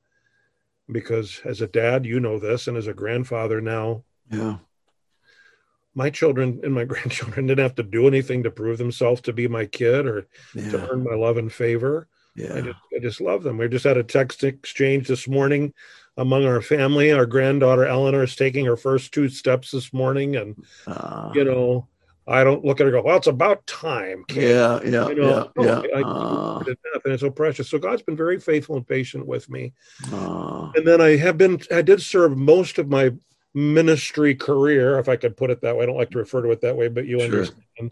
Because 0.92 1.42
as 1.46 1.62
a 1.62 1.68
dad, 1.68 2.06
you 2.06 2.20
know 2.20 2.38
this, 2.40 2.68
and 2.68 2.78
as 2.78 2.88
a 2.88 2.94
grandfather 2.94 3.62
now, 3.62 4.04
Yeah. 4.30 4.58
my 5.94 6.10
children 6.10 6.60
and 6.64 6.74
my 6.74 6.84
grandchildren 6.92 7.48
didn't 7.48 7.64
have 7.64 7.76
to 7.76 7.84
do 7.84 8.08
anything 8.08 8.44
to 8.44 8.52
prove 8.52 8.78
themselves 8.78 9.22
to 9.22 9.34
be 9.34 9.48
my 9.48 9.66
kid 9.66 10.06
or 10.06 10.28
to 10.54 10.90
earn 10.92 11.04
my 11.04 11.16
love 11.16 11.38
and 11.38 11.52
favor. 11.52 12.08
I 12.38 12.42
Yeah. 12.42 12.62
just, 12.62 12.80
I 12.96 13.00
just 13.02 13.22
love 13.22 13.44
them. 13.44 13.58
We 13.58 13.68
just 13.70 13.86
had 13.86 13.98
a 13.98 14.04
text 14.04 14.44
exchange 14.44 15.08
this 15.08 15.28
morning 15.28 15.74
among 16.18 16.46
our 16.46 16.62
family. 16.62 17.12
Our 17.12 17.26
granddaughter 17.26 17.86
Eleanor 17.86 18.24
is 18.24 18.36
taking 18.36 18.66
her 18.66 18.78
first 18.78 19.14
two 19.14 19.30
steps 19.30 19.72
this 19.72 19.94
morning, 19.94 20.36
and 20.36 20.56
Uh, 20.88 21.32
you 21.34 21.44
know, 21.44 21.88
I 22.28 22.44
don't 22.44 22.66
look 22.66 22.80
at 22.80 22.88
her 22.88 22.96
and 22.96 23.04
go, 23.04 23.08
"Well, 23.08 23.18
it's 23.18 23.28
about 23.28 23.66
time." 23.68 24.26
kid." 24.28 24.44
yeah. 24.50 24.80
Yeah. 24.84 25.08
You 25.10 25.16
know, 25.16 25.52
Yeah. 25.56 25.64
no, 25.64 25.64
Yeah. 25.64 25.98
I, 25.98 26.00
I 26.00 26.04
Uh, 26.04 26.64
it 26.68 26.80
and 27.04 27.14
it's 27.14 27.22
so 27.22 27.30
precious. 27.30 27.70
So 27.70 27.78
God's 27.78 28.02
been 28.02 28.16
very 28.18 28.40
faithful 28.40 28.76
and 28.76 28.88
patient 28.88 29.28
with 29.28 29.50
me. 29.50 29.74
uh, 30.12 30.72
And 30.76 30.86
then 30.88 31.02
I 31.02 31.16
have 31.18 31.38
been, 31.38 31.62
I 31.72 31.82
did 31.82 32.02
serve 32.02 32.36
most 32.38 32.80
of 32.80 32.90
my 32.90 33.12
ministry 33.54 34.36
career, 34.36 35.00
if 35.00 35.08
I 35.08 35.16
could 35.16 35.38
put 35.38 35.52
it 35.52 35.62
that 35.62 35.76
way. 35.76 35.84
I 35.84 35.86
don't 35.86 35.98
like 35.98 36.12
to 36.12 36.18
refer 36.18 36.42
to 36.42 36.52
it 36.52 36.62
that 36.62 36.76
way, 36.76 36.88
but 36.88 37.06
you 37.06 37.20
Sure. 37.20 37.26
understand. 37.26 37.92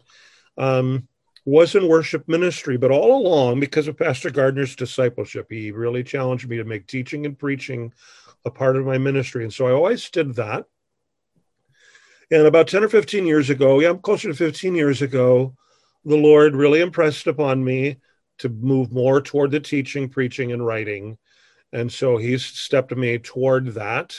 Um, 0.57 1.07
was 1.45 1.75
in 1.75 1.87
worship 1.87 2.27
ministry, 2.27 2.77
but 2.77 2.91
all 2.91 3.21
along, 3.21 3.59
because 3.59 3.87
of 3.87 3.97
Pastor 3.97 4.29
Gardner's 4.29 4.75
discipleship, 4.75 5.47
he 5.49 5.71
really 5.71 6.03
challenged 6.03 6.47
me 6.47 6.57
to 6.57 6.63
make 6.63 6.87
teaching 6.87 7.25
and 7.25 7.37
preaching 7.37 7.93
a 8.45 8.51
part 8.51 8.75
of 8.75 8.85
my 8.85 8.97
ministry. 8.97 9.43
And 9.43 9.53
so 9.53 9.67
I 9.67 9.71
always 9.71 10.09
did 10.09 10.35
that. 10.35 10.65
And 12.31 12.47
about 12.47 12.67
10 12.67 12.83
or 12.83 12.89
15 12.89 13.25
years 13.25 13.49
ago, 13.49 13.79
yeah, 13.79 13.93
closer 13.93 14.29
to 14.29 14.33
15 14.33 14.73
years 14.75 15.01
ago, 15.01 15.55
the 16.05 16.15
Lord 16.15 16.55
really 16.55 16.81
impressed 16.81 17.27
upon 17.27 17.63
me 17.63 17.97
to 18.39 18.49
move 18.49 18.91
more 18.91 19.21
toward 19.21 19.51
the 19.51 19.59
teaching, 19.59 20.09
preaching, 20.09 20.51
and 20.51 20.65
writing. 20.65 21.17
And 21.71 21.91
so 21.91 22.17
he's 22.17 22.43
stepped 22.45 22.95
me 22.95 23.17
toward 23.19 23.73
that. 23.73 24.17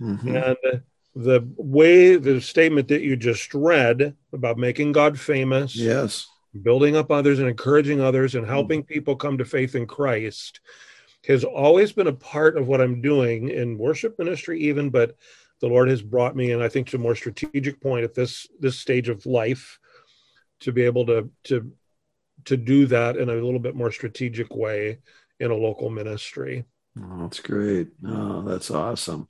mhm. 0.00 0.44
And 0.46 0.82
the 1.14 1.48
way 1.56 2.16
the 2.16 2.40
statement 2.40 2.88
that 2.88 3.00
you 3.02 3.16
just 3.16 3.54
read 3.54 4.14
about 4.32 4.58
making 4.58 4.92
God 4.92 5.18
famous, 5.18 5.74
Yes. 5.74 6.26
Building 6.62 6.96
up 6.96 7.10
others 7.10 7.38
and 7.38 7.48
encouraging 7.48 8.00
others 8.00 8.34
and 8.34 8.44
mm-hmm. 8.44 8.52
helping 8.52 8.82
people 8.82 9.16
come 9.16 9.38
to 9.38 9.44
faith 9.44 9.74
in 9.74 9.86
Christ 9.86 10.60
has 11.26 11.44
always 11.44 11.92
been 11.92 12.06
a 12.06 12.12
part 12.12 12.56
of 12.56 12.68
what 12.68 12.80
I'm 12.80 13.00
doing 13.00 13.48
in 13.48 13.78
worship 13.78 14.18
ministry, 14.18 14.60
even, 14.60 14.90
but 14.90 15.16
the 15.60 15.66
Lord 15.66 15.88
has 15.88 16.02
brought 16.02 16.36
me, 16.36 16.52
and 16.52 16.62
I 16.62 16.68
think 16.68 16.88
to 16.88 16.96
a 16.96 17.00
more 17.00 17.16
strategic 17.16 17.80
point 17.80 18.04
at 18.04 18.14
this 18.14 18.46
this 18.60 18.78
stage 18.78 19.08
of 19.08 19.26
life 19.26 19.78
to 20.60 20.72
be 20.72 20.82
able 20.82 21.06
to 21.06 21.30
to 21.44 21.72
to 22.44 22.56
do 22.56 22.86
that 22.86 23.16
in 23.16 23.28
a 23.28 23.34
little 23.34 23.58
bit 23.58 23.74
more 23.74 23.90
strategic 23.90 24.54
way 24.54 24.98
in 25.40 25.50
a 25.50 25.54
local 25.54 25.90
ministry. 25.90 26.64
Oh, 26.98 27.22
that's 27.22 27.40
great. 27.40 27.88
Oh, 28.06 28.42
that's 28.42 28.70
awesome. 28.70 29.28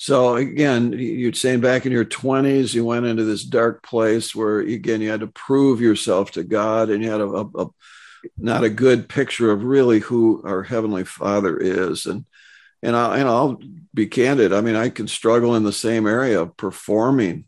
So 0.00 0.36
again, 0.36 0.94
you're 0.94 1.34
saying 1.34 1.60
back 1.60 1.84
in 1.84 1.92
your 1.92 2.06
20s, 2.06 2.72
you 2.72 2.86
went 2.86 3.04
into 3.04 3.24
this 3.24 3.44
dark 3.44 3.82
place 3.82 4.34
where 4.34 4.60
again 4.60 5.02
you 5.02 5.10
had 5.10 5.20
to 5.20 5.26
prove 5.26 5.82
yourself 5.82 6.30
to 6.32 6.42
God, 6.42 6.88
and 6.88 7.04
you 7.04 7.10
had 7.10 7.20
a, 7.20 7.26
a, 7.26 7.64
a 7.64 7.70
not 8.38 8.64
a 8.64 8.70
good 8.70 9.10
picture 9.10 9.50
of 9.50 9.62
really 9.62 9.98
who 9.98 10.42
our 10.46 10.62
heavenly 10.62 11.04
Father 11.04 11.54
is. 11.58 12.06
And 12.06 12.24
and 12.82 12.96
I 12.96 13.18
and 13.18 13.28
I'll 13.28 13.60
be 13.92 14.06
candid. 14.06 14.54
I 14.54 14.62
mean, 14.62 14.74
I 14.74 14.88
can 14.88 15.06
struggle 15.06 15.54
in 15.54 15.64
the 15.64 15.70
same 15.70 16.06
area 16.06 16.40
of 16.40 16.56
performing, 16.56 17.44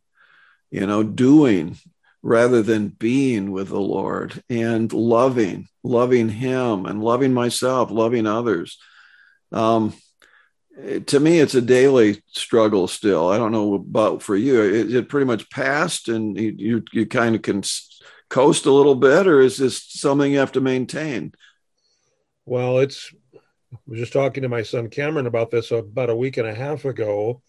you 0.70 0.86
know, 0.86 1.02
doing 1.02 1.78
rather 2.20 2.60
than 2.60 2.88
being 2.88 3.50
with 3.50 3.68
the 3.68 3.80
Lord 3.80 4.44
and 4.50 4.92
loving, 4.92 5.68
loving 5.82 6.28
Him 6.28 6.84
and 6.84 7.02
loving 7.02 7.32
myself, 7.32 7.90
loving 7.90 8.26
others. 8.26 8.76
Um, 9.52 9.94
to 11.06 11.20
me, 11.20 11.38
it's 11.38 11.54
a 11.54 11.60
daily 11.60 12.22
struggle 12.28 12.88
still. 12.88 13.28
I 13.28 13.38
don't 13.38 13.52
know 13.52 13.74
about 13.74 14.22
for 14.22 14.36
you. 14.36 14.60
Is 14.62 14.94
it 14.94 15.08
pretty 15.08 15.26
much 15.26 15.50
passed 15.50 16.08
and 16.08 16.36
you, 16.36 16.54
you, 16.56 16.84
you 16.92 17.06
kind 17.06 17.34
of 17.34 17.42
can 17.42 17.62
coast 18.28 18.64
a 18.66 18.72
little 18.72 18.94
bit, 18.94 19.26
or 19.26 19.40
is 19.40 19.58
this 19.58 19.82
something 19.82 20.32
you 20.32 20.38
have 20.38 20.52
to 20.52 20.60
maintain? 20.60 21.32
Well, 22.46 22.78
it's 22.78 23.12
I 23.34 23.76
was 23.86 24.00
just 24.00 24.12
talking 24.12 24.42
to 24.42 24.48
my 24.48 24.62
son 24.62 24.88
Cameron 24.88 25.26
about 25.26 25.50
this 25.50 25.70
about 25.70 26.10
a 26.10 26.16
week 26.16 26.36
and 26.36 26.48
a 26.48 26.54
half 26.54 26.84
ago. 26.84 27.42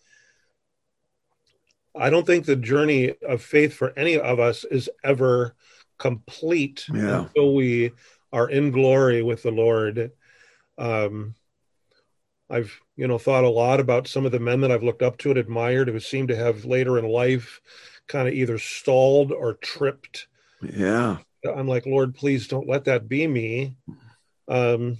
I 1.96 2.10
don't 2.10 2.25
think 2.25 2.46
the 2.46 2.56
journey 2.56 3.13
of 3.22 3.42
faith 3.42 3.74
for 3.74 3.94
any 3.98 4.18
of 4.18 4.39
us 4.39 4.63
is 4.63 4.89
ever 5.03 5.56
complete 6.00 6.86
Yeah. 6.94 7.25
until 7.25 7.53
we 7.53 7.92
are 8.32 8.50
in 8.50 8.72
glory 8.72 9.22
with 9.22 9.44
the 9.44 9.51
Lord. 9.51 10.12
Um, 10.77 11.36
I've 12.50 12.80
you 12.96 13.08
know 13.08 13.18
thought 13.18 13.44
a 13.44 13.50
lot 13.50 13.80
about 13.80 14.08
some 14.08 14.26
of 14.26 14.32
the 14.32 14.40
men 14.40 14.62
that 14.62 14.72
I've 14.72 14.84
looked 14.84 15.02
up 15.02 15.18
to 15.20 15.30
and 15.30 15.40
admired 15.40 15.88
who 15.88 16.00
seem 16.00 16.28
to 16.28 16.36
have 16.36 16.66
later 16.66 16.98
in 16.98 17.06
life 17.06 17.62
kind 18.08 18.28
of 18.28 18.34
either 18.34 18.58
stalled 18.58 19.32
or 19.32 19.54
tripped. 19.56 20.28
Yeah. 20.62 21.18
I'm 21.46 21.68
like, 21.68 21.86
Lord, 21.86 22.16
please 22.16 22.48
don't 22.48 22.68
let 22.70 22.86
that 22.86 23.10
be 23.10 23.28
me. 23.28 23.76
Um, 24.48 24.98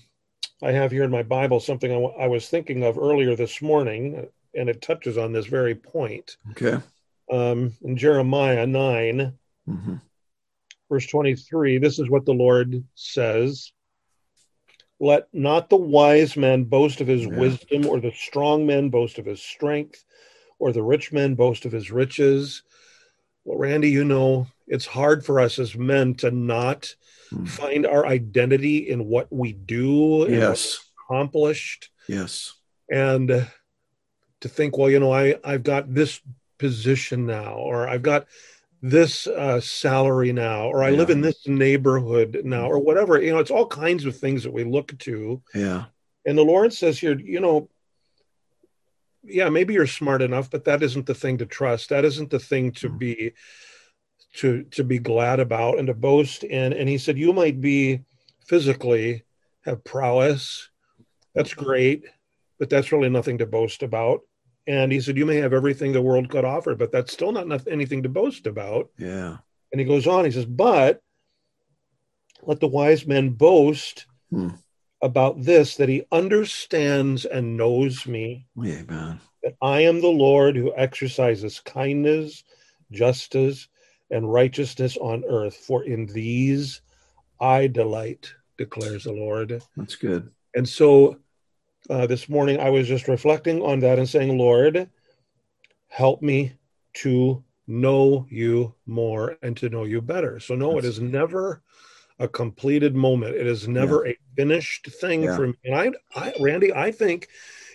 I 0.62 0.72
have 0.72 0.92
here 0.92 1.04
in 1.04 1.12
my 1.12 1.24
Bible 1.24 1.60
something 1.60 1.90
I, 1.92 1.96
w- 1.96 2.14
I 2.20 2.28
was 2.28 2.50
thinking 2.50 2.84
of 2.84 2.98
earlier 2.98 3.36
this 3.36 3.62
morning, 3.62 4.28
and 4.56 4.70
it 4.70 4.82
touches 4.82 5.18
on 5.18 5.32
this 5.32 5.46
very 5.46 5.76
point. 5.76 6.38
Okay. 6.52 6.80
Um, 7.32 7.74
in 7.82 7.96
Jeremiah 7.98 8.66
9, 8.68 9.34
Mhm. 9.70 10.02
verse 10.90 11.08
23, 11.08 11.78
this 11.78 12.00
is 12.00 12.10
what 12.10 12.26
the 12.26 12.34
Lord 12.34 12.84
says 12.96 13.72
Let 15.03 15.27
not 15.33 15.69
the 15.69 15.75
wise 15.75 16.38
man 16.38 16.63
boast 16.63 17.01
of 17.01 17.07
his 17.07 17.25
Yeah. 17.25 17.38
wisdom, 17.38 17.86
or 17.88 18.00
the 18.00 18.13
strong 18.13 18.65
man 18.65 18.89
boast 18.89 19.19
of 19.19 19.25
his 19.25 19.41
strength, 19.41 20.05
or 20.60 20.72
the 20.72 20.81
rich 20.81 21.12
man 21.12 21.36
boast 21.36 21.65
of 21.65 21.74
his 21.74 21.91
riches. 21.91 22.63
Well, 23.43 23.57
Randy, 23.57 23.89
you 23.89 24.05
know, 24.05 24.48
it's 24.65 24.86
hard 24.86 25.25
for 25.25 25.41
us 25.41 25.60
as 25.60 25.75
men 25.75 26.15
to 26.15 26.31
not 26.31 26.95
Mm. 27.33 27.48
find 27.50 27.86
our 27.86 28.05
identity 28.05 28.77
in 28.89 29.05
what 29.05 29.27
we 29.29 29.51
do 29.51 30.24
and 30.24 30.36
Yes. 30.36 30.79
accomplished 31.10 31.89
Yes. 32.07 32.53
and 32.89 33.27
to 34.39 34.50
think 34.50 34.77
well 34.77 34.89
you 34.89 35.00
know 35.00 35.12
i 35.12 35.36
i've 35.45 35.63
got 35.63 35.93
this 35.93 36.19
position 36.60 37.25
now 37.25 37.53
or 37.55 37.88
i've 37.88 38.01
got 38.01 38.27
this 38.86 39.28
uh, 39.28 39.62
salary 39.62 40.34
now 40.34 40.68
or 40.68 40.84
i 40.84 40.90
live 40.92 41.10
in 41.10 41.22
this 41.22 41.48
neighborhood 41.48 42.42
now 42.44 42.68
or 42.68 42.78
whatever 42.80 43.22
you 43.22 43.32
know 43.32 43.40
it's 43.40 43.50
all 43.50 43.66
kinds 43.66 44.04
of 44.04 44.16
things 44.18 44.44
that 44.44 44.52
we 44.52 44.66
look 44.66 44.96
to. 45.00 45.42
Yeah. 45.56 45.86
and 46.25 46.38
the 46.38 46.44
lord 46.44 46.74
says 46.74 47.00
here 47.00 47.18
you 47.18 47.40
know 47.40 47.70
yeah 49.24 49.48
maybe 49.48 49.74
you're 49.74 49.88
smart 49.88 50.22
enough 50.22 50.50
but 50.52 50.66
that 50.66 50.84
isn't 50.84 51.06
the 51.06 51.16
thing 51.16 51.38
to 51.38 51.46
trust. 51.46 51.90
That 51.90 52.04
isn't 52.04 52.30
the 52.30 52.40
thing 52.40 52.74
to 52.74 52.90
Mm. 52.90 53.00
be 53.00 53.32
to 54.36 54.63
to 54.63 54.84
be 54.84 55.00
glad 55.00 55.40
about 55.40 55.78
and 55.80 55.88
to 55.88 55.94
boast 55.94 56.44
in. 56.44 56.74
And 56.74 56.90
he 56.90 56.98
said 56.98 57.18
you 57.18 57.32
might 57.32 57.62
be 57.62 58.02
physically 58.48 59.24
have 59.62 59.84
prowess. 59.86 60.70
That's 61.34 61.54
great 61.54 62.04
but 62.60 62.70
that's 62.70 62.92
really 62.92 63.10
nothing 63.10 63.38
to 63.38 63.46
boast 63.46 63.82
about 63.82 64.22
and 64.67 64.91
he 64.91 65.00
said 65.01 65.17
you 65.17 65.25
may 65.25 65.38
have 65.38 65.53
everything 65.53 65.91
the 65.91 66.01
world 66.01 66.29
could 66.29 66.46
offer 66.46 66.75
but 66.75 66.91
that's 66.91 67.12
still 67.13 67.32
not 67.32 67.67
anything 67.67 68.03
to 68.03 68.10
boast 68.10 68.48
about 68.48 68.89
Yeah. 68.98 69.38
and 69.72 69.79
he 69.79 69.86
goes 69.86 70.08
on 70.08 70.25
he 70.25 70.32
says 70.32 70.46
but 70.46 71.01
let 72.43 72.60
the 72.60 72.67
wise 72.67 73.05
man 73.05 73.29
boast 73.29 74.05
Hmm. 74.32 74.50
about 75.01 75.43
this 75.43 75.75
that 75.77 75.89
he 75.89 76.05
understands 76.12 77.25
and 77.25 77.58
knows 77.58 78.08
me 78.08 78.48
Yeah, 78.55 78.82
man. 78.84 79.20
that 79.43 79.55
I 79.62 79.82
am 79.82 80.01
the 80.01 80.08
Lord 80.08 80.55
who 80.55 80.74
exercises 80.75 81.60
kindness, 81.60 82.43
justice, 82.91 83.67
and 84.10 84.32
righteousness 84.32 84.98
on 84.98 85.24
earth. 85.27 85.55
For 85.55 85.84
in 85.84 86.05
these 86.08 86.82
I 87.39 87.67
delight, 87.67 88.34
declares 88.58 89.03
the 89.03 89.12
Lord. 89.13 89.62
That's 89.77 89.96
good. 89.96 90.32
And 90.55 90.67
so 90.67 91.17
uh, 91.90 92.08
this 92.08 92.30
morning 92.30 92.60
I 92.60 92.70
was 92.70 92.88
just 92.88 93.08
reflecting 93.08 93.62
on 93.62 93.80
that 93.82 94.00
and 94.00 94.08
saying, 94.08 94.38
Lord, 94.38 94.90
help 95.88 96.22
me 96.22 96.54
to 96.96 97.44
know 97.68 98.25
you 98.30 98.75
more 98.86 99.38
and 99.42 99.56
to 99.58 99.70
know 99.70 99.84
you 99.84 100.02
better. 100.02 100.40
So, 100.40 100.56
no, 100.56 100.78
it 100.78 100.86
is 100.86 101.00
never 101.00 101.62
a 102.20 102.28
completed 102.28 102.96
moment. 102.96 103.36
It 103.36 103.48
is 103.48 103.68
never 103.68 104.06
yeah. 104.06 104.13
a 104.13 104.36
finished 104.36 104.90
thing 105.00 105.24
yeah. 105.24 105.36
for 105.36 105.48
me. 105.48 105.54
And 105.66 105.75
I, 105.75 105.92
I, 106.16 106.34
Randy, 106.40 106.74
I 106.74 106.92
think 106.92 107.28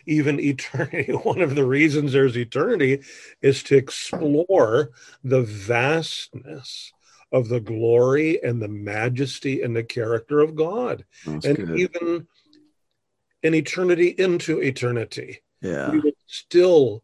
even 0.07 0.41
eternity, 0.41 1.13
one 1.13 1.41
of 1.41 1.55
the 1.55 1.65
reasons 1.65 2.13
there's 2.13 2.37
eternity 2.37 3.03
is 3.43 3.63
to 3.65 3.77
explore 3.77 4.91
the 5.23 5.43
vastness 5.43 6.93
of 7.31 7.49
the 7.49 7.61
glory 7.61 8.43
and 8.43 8.61
the 8.63 8.69
majesty 8.69 9.63
and 9.63 9.77
the 9.77 9.85
character 9.85 10.41
of 10.41 10.55
God. 10.55 11.05
That's 11.27 11.45
and 11.45 11.57
good. 11.57 11.79
even 11.79 12.27
an 13.43 13.55
eternity 13.55 14.09
into 14.19 14.61
eternity. 14.61 15.41
Yeah. 15.61 15.91
We 15.91 16.01
would 16.01 16.15
still 16.27 17.03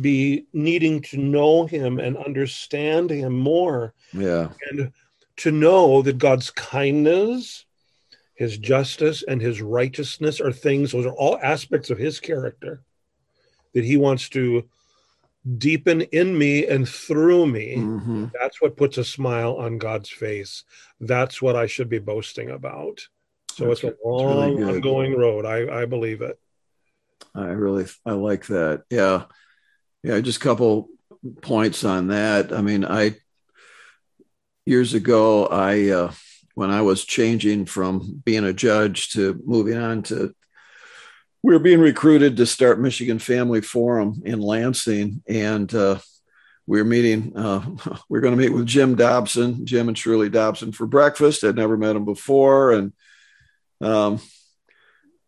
be 0.00 0.46
needing 0.52 1.02
to 1.02 1.18
know 1.18 1.66
him 1.66 1.98
and 1.98 2.16
understand 2.16 3.10
him 3.10 3.38
more. 3.38 3.94
Yeah. 4.12 4.48
And 4.70 4.92
to 5.38 5.50
know 5.50 6.02
that 6.02 6.18
God's 6.18 6.50
kindness, 6.50 7.64
his 8.34 8.58
justice, 8.58 9.22
and 9.26 9.40
his 9.40 9.62
righteousness 9.62 10.40
are 10.40 10.52
things, 10.52 10.92
those 10.92 11.06
are 11.06 11.14
all 11.14 11.38
aspects 11.42 11.90
of 11.90 11.98
his 11.98 12.20
character 12.20 12.82
that 13.72 13.84
he 13.84 13.96
wants 13.96 14.28
to 14.30 14.68
deepen 15.56 16.02
in 16.02 16.36
me 16.36 16.66
and 16.66 16.88
through 16.88 17.46
me. 17.46 17.76
Mm-hmm. 17.76 18.26
That's 18.38 18.60
what 18.60 18.76
puts 18.76 18.98
a 18.98 19.04
smile 19.04 19.56
on 19.56 19.78
God's 19.78 20.10
face. 20.10 20.64
That's 21.00 21.40
what 21.40 21.56
I 21.56 21.66
should 21.66 21.88
be 21.88 21.98
boasting 21.98 22.50
about. 22.50 23.08
So 23.56 23.66
That's 23.66 23.84
it's 23.84 23.98
a 24.04 24.08
long, 24.08 24.56
really 24.56 24.76
ongoing 24.76 25.16
road. 25.16 25.44
I, 25.44 25.82
I 25.82 25.84
believe 25.84 26.22
it. 26.22 26.38
I 27.34 27.46
really, 27.46 27.86
I 28.04 28.12
like 28.12 28.46
that. 28.46 28.84
Yeah. 28.90 29.24
Yeah. 30.02 30.20
Just 30.20 30.38
a 30.38 30.44
couple 30.44 30.88
points 31.42 31.84
on 31.84 32.08
that. 32.08 32.52
I 32.52 32.62
mean, 32.62 32.84
I, 32.84 33.16
years 34.66 34.94
ago, 34.94 35.46
I, 35.46 35.88
uh, 35.88 36.12
when 36.54 36.70
I 36.70 36.82
was 36.82 37.04
changing 37.04 37.66
from 37.66 38.22
being 38.24 38.44
a 38.44 38.52
judge 38.52 39.12
to 39.12 39.40
moving 39.44 39.78
on 39.78 40.02
to, 40.04 40.34
we 41.42 41.54
were 41.54 41.60
being 41.60 41.80
recruited 41.80 42.36
to 42.36 42.46
start 42.46 42.80
Michigan 42.80 43.18
Family 43.18 43.60
Forum 43.60 44.22
in 44.24 44.40
Lansing. 44.40 45.22
And, 45.28 45.72
uh, 45.74 45.98
we 46.66 46.78
were 46.78 46.84
meeting, 46.84 47.36
uh, 47.36 47.64
we 48.08 48.18
are 48.18 48.22
going 48.22 48.36
to 48.36 48.42
meet 48.42 48.52
with 48.52 48.66
Jim 48.66 48.94
Dobson, 48.94 49.66
Jim 49.66 49.88
and 49.88 49.98
Shirley 49.98 50.28
Dobson 50.28 50.72
for 50.72 50.86
breakfast. 50.86 51.44
I'd 51.44 51.56
never 51.56 51.76
met 51.76 51.96
him 51.96 52.04
before. 52.04 52.72
And, 52.72 52.92
um, 53.80 54.20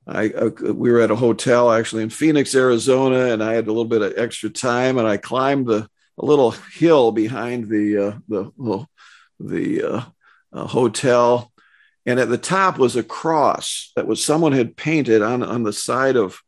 I, 0.06 0.24
I, 0.24 0.44
we 0.72 0.90
were 0.90 1.00
at 1.00 1.10
a 1.10 1.16
hotel 1.16 1.70
actually 1.70 2.02
in 2.02 2.10
Phoenix, 2.10 2.54
Arizona, 2.54 3.32
and 3.32 3.42
I 3.42 3.54
had 3.54 3.66
a 3.66 3.72
little 3.72 3.84
bit 3.84 4.02
of 4.02 4.14
extra 4.16 4.50
time, 4.50 4.98
and 4.98 5.06
I 5.06 5.16
climbed 5.16 5.66
the 5.66 5.88
a 6.18 6.24
little 6.24 6.50
hill 6.50 7.12
behind 7.12 7.68
the 7.68 8.08
uh, 8.08 8.18
the 8.28 8.86
the 9.40 9.82
uh, 9.82 10.02
uh, 10.52 10.66
hotel, 10.66 11.52
and 12.04 12.20
at 12.20 12.28
the 12.28 12.38
top 12.38 12.78
was 12.78 12.96
a 12.96 13.02
cross 13.02 13.92
that 13.96 14.06
was 14.06 14.24
someone 14.24 14.52
had 14.52 14.76
painted 14.76 15.22
on 15.22 15.42
on 15.42 15.62
the 15.62 15.72
side 15.72 16.16
of 16.16 16.40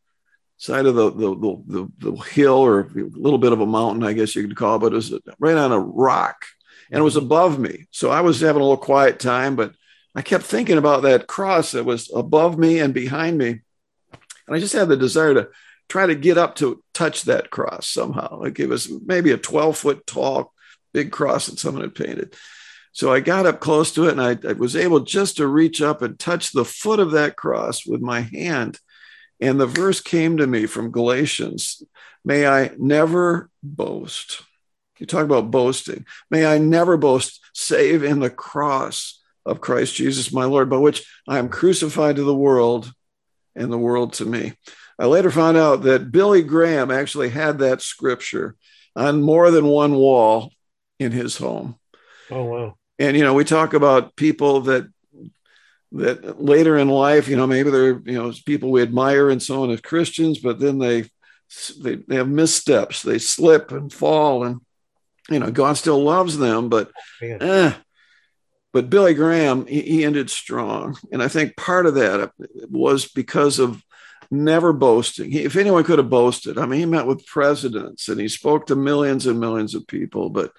side 0.56 0.86
of 0.86 0.94
the 0.94 1.10
the, 1.10 1.34
the 1.34 1.62
the, 1.66 2.10
the 2.10 2.16
hill 2.22 2.54
or 2.54 2.80
a 2.80 2.88
little 2.94 3.38
bit 3.38 3.52
of 3.52 3.60
a 3.60 3.66
mountain, 3.66 4.02
I 4.02 4.12
guess 4.12 4.34
you 4.34 4.46
could 4.46 4.56
call 4.56 4.76
it, 4.76 4.80
but 4.80 4.92
it 4.92 4.96
was 4.96 5.18
right 5.38 5.56
on 5.56 5.72
a 5.72 5.78
rock, 5.78 6.44
and 6.90 6.98
it 6.98 7.04
was 7.04 7.16
above 7.16 7.58
me. 7.58 7.86
So 7.90 8.10
I 8.10 8.20
was 8.20 8.40
having 8.40 8.60
a 8.60 8.64
little 8.64 8.76
quiet 8.76 9.18
time, 9.20 9.56
but 9.56 9.74
I 10.14 10.22
kept 10.22 10.44
thinking 10.44 10.78
about 10.78 11.02
that 11.02 11.26
cross 11.26 11.72
that 11.72 11.84
was 11.84 12.10
above 12.14 12.58
me 12.58 12.78
and 12.78 12.94
behind 12.94 13.36
me. 13.36 13.60
And 14.46 14.56
I 14.56 14.58
just 14.58 14.74
had 14.74 14.88
the 14.88 14.96
desire 14.96 15.34
to 15.34 15.48
try 15.88 16.06
to 16.06 16.14
get 16.14 16.38
up 16.38 16.54
to 16.56 16.82
touch 16.92 17.22
that 17.22 17.50
cross 17.50 17.88
somehow. 17.88 18.40
Like 18.40 18.60
it 18.60 18.68
was 18.68 18.90
maybe 19.04 19.32
a 19.32 19.38
12 19.38 19.76
foot 19.76 20.06
tall, 20.06 20.52
big 20.92 21.10
cross 21.10 21.46
that 21.46 21.58
someone 21.58 21.82
had 21.82 21.94
painted. 21.94 22.34
So 22.92 23.12
I 23.12 23.20
got 23.20 23.46
up 23.46 23.58
close 23.58 23.92
to 23.94 24.06
it 24.06 24.16
and 24.16 24.22
I, 24.22 24.38
I, 24.48 24.52
was 24.52 24.76
able 24.76 25.00
just 25.00 25.38
to 25.38 25.48
reach 25.48 25.82
up 25.82 26.00
and 26.00 26.16
touch 26.16 26.52
the 26.52 26.64
foot 26.64 27.00
of 27.00 27.10
that 27.12 27.36
cross 27.36 27.84
with 27.84 28.00
my 28.00 28.20
hand. 28.20 28.78
And 29.40 29.60
the 29.60 29.66
verse 29.66 30.00
came 30.00 30.36
to 30.36 30.46
me 30.46 30.66
from 30.66 30.92
Galatians 30.92 31.82
May 32.24 32.46
I 32.46 32.70
never 32.78 33.50
boast. 33.62 34.42
You 34.98 35.04
talk 35.04 35.24
about 35.24 35.50
boasting. 35.50 36.06
May 36.30 36.46
I 36.46 36.56
never 36.56 36.96
boast, 36.96 37.40
save 37.52 38.02
in 38.02 38.20
the 38.20 38.30
cross 38.30 39.20
of 39.46 39.60
Christ 39.60 39.94
Jesus, 39.94 40.32
my 40.32 40.44
Lord, 40.44 40.70
by 40.70 40.76
which 40.76 41.06
I 41.28 41.38
am 41.38 41.48
crucified 41.48 42.16
to 42.16 42.24
the 42.24 42.34
world 42.34 42.92
and 43.54 43.72
the 43.72 43.78
world 43.78 44.14
to 44.14 44.24
me. 44.24 44.54
I 44.98 45.06
later 45.06 45.30
found 45.30 45.56
out 45.56 45.82
that 45.82 46.12
Billy 46.12 46.42
Graham 46.42 46.90
actually 46.90 47.30
had 47.30 47.58
that 47.58 47.82
scripture 47.82 48.56
on 48.96 49.22
more 49.22 49.50
than 49.50 49.66
one 49.66 49.94
wall 49.94 50.52
in 50.98 51.12
his 51.12 51.36
home. 51.36 51.76
Oh, 52.30 52.44
wow. 52.44 52.76
And, 52.98 53.16
you 53.16 53.24
know, 53.24 53.34
we 53.34 53.44
talk 53.44 53.74
about 53.74 54.16
people 54.16 54.62
that 54.62 54.88
that 55.92 56.42
later 56.42 56.76
in 56.76 56.88
life, 56.88 57.28
you 57.28 57.36
know, 57.36 57.46
maybe 57.46 57.70
they're, 57.70 58.02
you 58.04 58.20
know, 58.20 58.32
people 58.44 58.72
we 58.72 58.82
admire 58.82 59.30
and 59.30 59.40
so 59.40 59.62
on 59.62 59.70
as 59.70 59.80
Christians, 59.80 60.40
but 60.40 60.58
then 60.58 60.78
they, 60.78 61.04
they, 61.80 61.94
they 61.94 62.16
have 62.16 62.28
missteps, 62.28 63.02
they 63.02 63.18
slip 63.18 63.70
and 63.70 63.92
fall 63.92 64.42
and, 64.42 64.60
you 65.30 65.38
know, 65.38 65.52
God 65.52 65.74
still 65.74 66.02
loves 66.02 66.36
them, 66.36 66.68
but 66.68 66.90
eh, 67.22 67.72
but 68.74 68.90
Billy 68.90 69.14
Graham, 69.14 69.66
he, 69.66 69.82
he 69.82 70.04
ended 70.04 70.28
strong. 70.28 70.98
And 71.12 71.22
I 71.22 71.28
think 71.28 71.56
part 71.56 71.86
of 71.86 71.94
that 71.94 72.32
was 72.68 73.06
because 73.06 73.60
of 73.60 73.80
never 74.32 74.72
boasting. 74.72 75.30
He, 75.30 75.44
if 75.44 75.54
anyone 75.54 75.84
could 75.84 75.98
have 75.98 76.10
boasted, 76.10 76.58
I 76.58 76.66
mean, 76.66 76.80
he 76.80 76.86
met 76.86 77.06
with 77.06 77.24
presidents 77.24 78.08
and 78.08 78.20
he 78.20 78.26
spoke 78.26 78.66
to 78.66 78.74
millions 78.74 79.26
and 79.26 79.38
millions 79.38 79.76
of 79.76 79.86
people, 79.86 80.28
but 80.28 80.50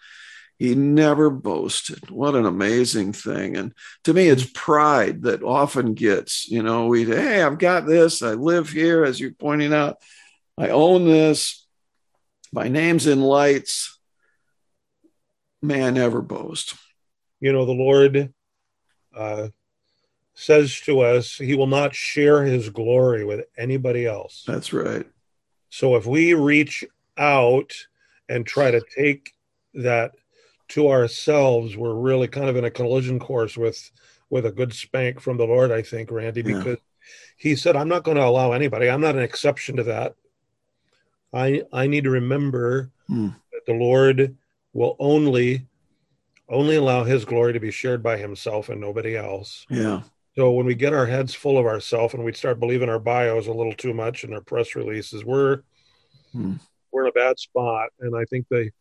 he 0.58 0.76
never 0.76 1.30
boasted. 1.30 2.10
What 2.10 2.36
an 2.36 2.46
amazing 2.46 3.12
thing. 3.12 3.58
And 3.58 3.74
to 4.06 4.14
me, 4.14 4.30
it's 4.30 4.50
pride 4.50 5.24
that 5.24 5.44
often 5.44 5.94
gets, 5.94 6.48
you 6.48 6.64
know, 6.64 6.88
we, 6.88 7.04
hey, 7.04 7.44
I've 7.44 7.60
got 7.60 7.86
this. 7.86 8.22
I 8.22 8.36
live 8.36 8.70
here, 8.70 9.04
as 9.04 9.20
you're 9.20 9.34
pointing 9.34 9.74
out. 9.74 9.98
I 10.58 10.70
own 10.70 11.04
this. 11.04 11.68
My 12.54 12.70
name's 12.70 13.08
in 13.08 13.20
lights. 13.20 14.00
May 15.62 15.86
I 15.86 15.90
never 15.90 16.22
boast 16.22 16.76
you 17.46 17.54
know, 17.54 17.64
the 17.64 17.74
Lord 17.74 18.34
uh, 19.16 19.50
says 20.34 20.82
to 20.82 21.02
us, 21.02 21.36
He 21.36 21.54
will 21.54 21.68
not 21.68 21.94
share 21.94 22.44
His 22.44 22.72
glory 22.72 23.24
with 23.24 23.46
anybody 23.56 24.08
else. 24.08 24.44
That's 24.48 24.74
right. 24.74 25.06
So 25.70 25.96
if 25.96 26.08
we 26.08 26.34
reach 26.34 26.84
out 27.18 27.72
and 28.28 28.48
try 28.48 28.72
to 28.72 28.82
take 28.96 29.36
that 29.76 30.14
to 30.70 30.90
ourselves, 30.90 31.78
we're 31.78 31.94
really 31.94 32.28
kind 32.28 32.50
of 32.50 32.56
in 32.56 32.66
a 32.66 32.72
collision 32.72 33.20
course 33.20 33.56
with 33.56 33.92
with 34.32 34.48
a 34.48 34.52
good 34.52 34.74
spank 34.74 35.20
from 35.20 35.38
the 35.38 35.46
Lord, 35.46 35.72
I 35.72 35.84
think, 35.84 36.10
Randy, 36.10 36.42
because 36.42 36.66
yeah. 36.66 36.76
He 37.38 37.56
said, 37.56 37.76
"I'm 37.76 37.90
not 37.90 38.04
going 38.04 38.18
to 38.18 38.26
allow 38.26 38.54
anybody. 38.54 38.90
I'm 38.90 39.02
not 39.02 39.16
an 39.16 39.22
exception 39.22 39.76
to 39.76 39.84
that. 39.84 40.16
I 41.32 41.62
I 41.72 41.86
need 41.86 42.06
to 42.06 42.10
remember 42.10 42.90
hmm. 43.08 43.28
that 43.54 43.68
the 43.68 43.74
Lord 43.74 44.36
will 44.74 44.96
only 44.98 45.68
only 46.50 46.76
allow 46.76 47.04
his 47.04 47.26
glory 47.26 47.54
to 47.54 47.60
be 47.60 47.72
shared 47.72 48.04
by 48.04 48.18
himself 48.18 48.70
and 48.70 48.80
nobody 48.80 49.16
else. 49.16 49.66
Yeah. 49.70 50.02
So 50.36 50.52
when 50.52 50.66
we 50.66 50.76
get 50.76 50.94
our 50.94 51.06
heads 51.06 51.34
full 51.34 51.58
of 51.58 51.66
ourselves 51.66 52.14
and 52.14 52.24
we 52.24 52.34
start 52.34 52.60
believing 52.60 52.90
our 52.90 53.00
bios 53.00 53.48
a 53.48 53.54
little 53.54 53.74
too 53.74 53.94
much 53.94 54.24
and 54.24 54.34
our 54.34 54.42
press 54.42 54.76
releases, 54.76 55.24
we're 55.24 55.62
hmm. 56.34 56.54
we're 56.92 57.04
in 57.04 57.10
a 57.10 57.14
bad 57.14 57.40
spot. 57.40 57.90
And 58.00 58.16
I 58.16 58.26
think 58.26 58.46
they 58.50 58.72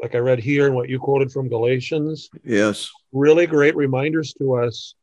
like 0.00 0.14
I 0.14 0.18
read 0.18 0.38
here 0.38 0.66
and 0.66 0.74
what 0.74 0.88
you 0.88 0.98
quoted 0.98 1.32
from 1.32 1.48
Galatians. 1.48 2.28
Yes. 2.44 2.90
Really 3.12 3.46
great 3.46 3.76
reminders 3.76 4.34
to 4.34 4.54
us 4.56 4.94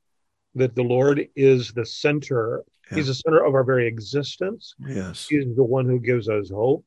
that 0.55 0.75
the 0.75 0.83
Lord 0.83 1.27
is 1.35 1.71
the 1.71 1.85
center. 1.85 2.63
Yeah. 2.91 2.97
He's 2.97 3.07
the 3.07 3.15
center 3.15 3.43
of 3.43 3.55
our 3.55 3.63
very 3.63 3.87
existence. 3.87 4.75
Yes. 4.85 5.27
He's 5.29 5.55
the 5.55 5.63
one 5.63 5.85
who 5.85 5.99
gives 5.99 6.29
us 6.29 6.49
hope. 6.49 6.85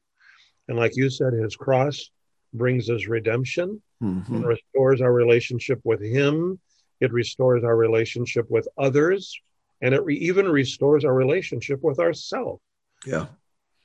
And 0.69 0.79
like 0.79 0.97
you 0.97 1.09
said, 1.09 1.33
his 1.33 1.57
cross 1.57 2.11
brings 2.53 2.89
us 2.91 3.07
redemption 3.07 3.83
mm-hmm. 4.03 4.35
and 4.35 4.47
restores 4.47 5.01
our 5.01 5.13
relationship 5.13 5.81
with 5.85 6.03
Him. 6.03 6.59
It 7.01 7.13
restores 7.13 7.65
our 7.65 7.77
relationship 7.77 8.47
with 8.49 8.69
others, 8.77 9.39
and 9.81 9.95
it 9.95 10.05
re- 10.05 10.17
even 10.17 10.49
restores 10.49 11.05
our 11.05 11.15
relationship 11.15 11.81
with 11.83 11.99
ourselves. 11.99 12.61
Yeah, 13.07 13.27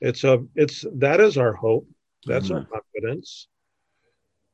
it's 0.01 0.23
a 0.23 0.45
it's 0.55 0.85
that 0.95 1.19
is 1.19 1.37
our 1.37 1.53
hope. 1.53 1.87
That's 2.25 2.47
mm-hmm. 2.47 2.55
our 2.55 2.81
confidence. 2.81 3.47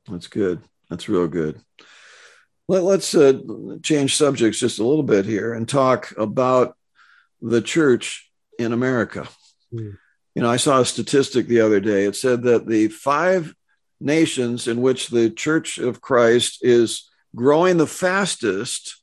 That's 0.08 0.28
good. 0.28 0.62
That's 0.90 1.08
real 1.08 1.28
good. 1.28 1.62
Let, 2.68 2.84
us 2.84 3.16
uh, 3.16 3.40
change 3.82 4.16
subjects 4.16 4.60
just 4.60 4.80
a 4.80 4.86
little 4.86 5.04
bit 5.04 5.26
here 5.26 5.54
and 5.54 5.68
talk 5.68 6.14
about 6.18 6.78
the 7.42 7.62
church 7.62 8.30
in 8.60 8.74
America. 8.74 9.28
Mm. 9.74 9.98
You 10.36 10.42
know, 10.44 10.50
I 10.50 10.58
saw 10.58 10.80
a 10.80 10.86
statistic 10.86 11.48
the 11.48 11.62
other 11.62 11.80
day. 11.80 12.06
It 12.06 12.16
said 12.16 12.44
that 12.44 12.68
the 12.68 12.90
five 12.90 13.56
nations 14.00 14.68
in 14.68 14.82
which 14.82 15.08
the 15.08 15.30
Church 15.30 15.78
of 15.78 16.02
Christ 16.02 16.60
is 16.62 17.10
growing 17.36 17.78
the 17.78 17.88
fastest 17.88 19.02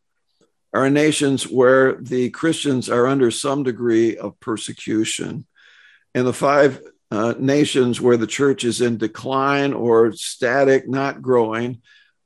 are 0.72 0.90
nations 0.90 1.44
where 1.44 1.94
the 1.94 2.30
Christians 2.30 2.90
are 2.90 3.06
under 3.06 3.30
some 3.30 3.62
degree 3.62 4.16
of 4.16 4.38
persecution. 4.40 5.46
And 6.14 6.26
the 6.26 6.32
five 6.32 6.80
uh, 7.10 7.34
nations 7.38 8.00
where 8.00 8.16
the 8.16 8.26
church 8.26 8.64
is 8.64 8.80
in 8.80 8.98
decline 8.98 9.72
or 9.72 10.12
static, 10.12 10.88
not 10.88 11.22
growing, 11.22 11.82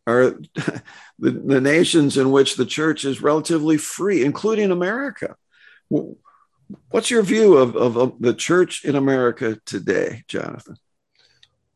are 0.06 0.30
the, 0.54 1.30
the 1.30 1.60
nations 1.60 2.16
in 2.16 2.30
which 2.30 2.56
the 2.56 2.66
church 2.66 3.04
is 3.04 3.22
relatively 3.22 3.76
free, 3.76 4.24
including 4.24 4.70
America. 4.70 5.36
What's 6.90 7.10
your 7.10 7.22
view 7.22 7.56
of, 7.56 7.76
of, 7.76 7.96
of 7.96 8.20
the 8.20 8.34
church 8.34 8.84
in 8.84 8.96
America 8.96 9.60
today, 9.64 10.24
Jonathan? 10.28 10.76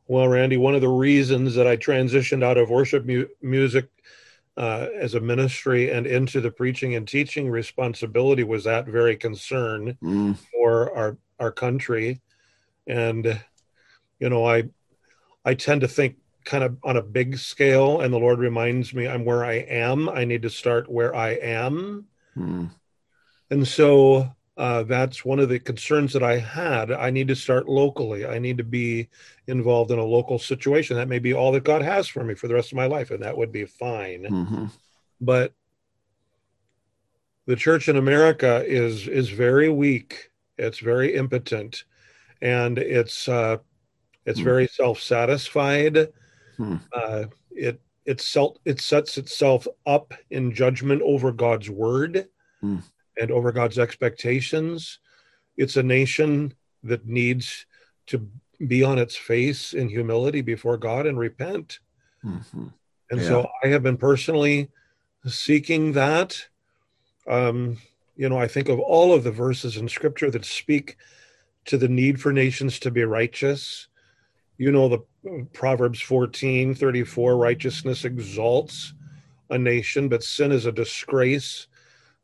Well, 0.06 0.28
Randy, 0.28 0.56
one 0.56 0.74
of 0.74 0.82
the 0.82 0.88
reasons 0.88 1.54
that 1.54 1.66
I 1.66 1.76
transitioned 1.76 2.44
out 2.44 2.58
of 2.58 2.68
worship 2.68 3.06
mu- 3.06 3.28
music 3.40 3.88
uh, 4.56 4.88
as 4.94 5.14
a 5.14 5.20
ministry 5.20 5.90
and 5.90 6.06
into 6.06 6.40
the 6.40 6.50
preaching 6.50 6.94
and 6.94 7.08
teaching 7.08 7.50
responsibility 7.50 8.44
was 8.44 8.64
that 8.64 8.86
very 8.86 9.16
concern 9.16 9.96
mm. 10.02 10.38
for 10.52 10.94
our 10.96 11.16
our 11.40 11.50
country, 11.50 12.20
and 12.86 13.40
you 14.20 14.28
know, 14.28 14.46
I 14.46 14.64
I 15.44 15.54
tend 15.54 15.80
to 15.80 15.88
think 15.88 16.16
kind 16.44 16.62
of 16.62 16.76
on 16.84 16.96
a 16.96 17.02
big 17.02 17.38
scale, 17.38 18.00
and 18.00 18.12
the 18.12 18.18
Lord 18.18 18.38
reminds 18.38 18.94
me 18.94 19.08
I'm 19.08 19.24
where 19.24 19.44
I 19.44 19.54
am. 19.54 20.08
I 20.08 20.24
need 20.24 20.42
to 20.42 20.50
start 20.50 20.90
where 20.90 21.14
I 21.14 21.30
am, 21.30 22.06
mm. 22.36 22.70
and 23.50 23.66
so 23.66 24.30
uh, 24.56 24.84
that's 24.84 25.24
one 25.24 25.40
of 25.40 25.48
the 25.48 25.58
concerns 25.58 26.12
that 26.12 26.22
I 26.22 26.38
had. 26.38 26.92
I 26.92 27.10
need 27.10 27.28
to 27.28 27.36
start 27.36 27.68
locally. 27.68 28.24
I 28.24 28.38
need 28.38 28.58
to 28.58 28.64
be 28.64 29.08
involved 29.48 29.90
in 29.90 29.98
a 29.98 30.04
local 30.04 30.38
situation. 30.38 30.96
That 30.96 31.08
may 31.08 31.18
be 31.18 31.34
all 31.34 31.50
that 31.52 31.64
God 31.64 31.82
has 31.82 32.06
for 32.06 32.22
me 32.22 32.34
for 32.34 32.46
the 32.46 32.54
rest 32.54 32.70
of 32.70 32.76
my 32.76 32.86
life, 32.86 33.10
and 33.10 33.22
that 33.22 33.36
would 33.36 33.50
be 33.50 33.64
fine. 33.64 34.22
Mm-hmm. 34.22 34.66
But 35.20 35.54
the 37.46 37.56
church 37.56 37.88
in 37.88 37.96
America 37.96 38.64
is 38.64 39.08
is 39.08 39.28
very 39.28 39.68
weak. 39.68 40.30
It's 40.56 40.78
very 40.78 41.16
impotent, 41.16 41.82
and 42.40 42.78
it's 42.78 43.28
uh, 43.28 43.56
it's 44.24 44.40
mm. 44.40 44.44
very 44.44 44.68
self 44.68 45.00
satisfied. 45.02 46.12
Mm. 46.60 46.80
Uh, 46.92 47.24
it 47.50 47.80
it 48.04 48.20
self 48.20 48.56
it 48.64 48.80
sets 48.80 49.18
itself 49.18 49.66
up 49.84 50.14
in 50.30 50.54
judgment 50.54 51.02
over 51.02 51.32
God's 51.32 51.68
word. 51.68 52.28
Mm 52.62 52.84
and 53.18 53.30
over 53.30 53.52
God's 53.52 53.78
expectations. 53.78 54.98
It's 55.56 55.76
a 55.76 55.82
nation 55.82 56.54
that 56.82 57.06
needs 57.06 57.66
to 58.06 58.28
be 58.66 58.82
on 58.82 58.98
its 58.98 59.16
face 59.16 59.72
in 59.72 59.88
humility 59.88 60.40
before 60.40 60.76
God 60.76 61.06
and 61.06 61.18
repent. 61.18 61.80
Mm-hmm. 62.24 62.66
And 63.10 63.20
yeah. 63.20 63.26
so 63.26 63.48
I 63.62 63.68
have 63.68 63.82
been 63.82 63.96
personally 63.96 64.70
seeking 65.26 65.92
that. 65.92 66.46
Um, 67.26 67.78
you 68.16 68.28
know, 68.28 68.38
I 68.38 68.48
think 68.48 68.68
of 68.68 68.78
all 68.78 69.12
of 69.12 69.24
the 69.24 69.32
verses 69.32 69.76
in 69.76 69.88
scripture 69.88 70.30
that 70.30 70.44
speak 70.44 70.96
to 71.66 71.78
the 71.78 71.88
need 71.88 72.20
for 72.20 72.32
nations 72.32 72.78
to 72.80 72.90
be 72.90 73.04
righteous. 73.04 73.88
You 74.58 74.70
know, 74.70 74.88
the 74.88 74.98
uh, 75.28 75.44
Proverbs 75.52 76.00
14 76.00 76.74
34 76.74 77.36
righteousness 77.36 78.04
exalts 78.04 78.94
a 79.50 79.58
nation, 79.58 80.08
but 80.08 80.22
sin 80.22 80.52
is 80.52 80.66
a 80.66 80.72
disgrace 80.72 81.66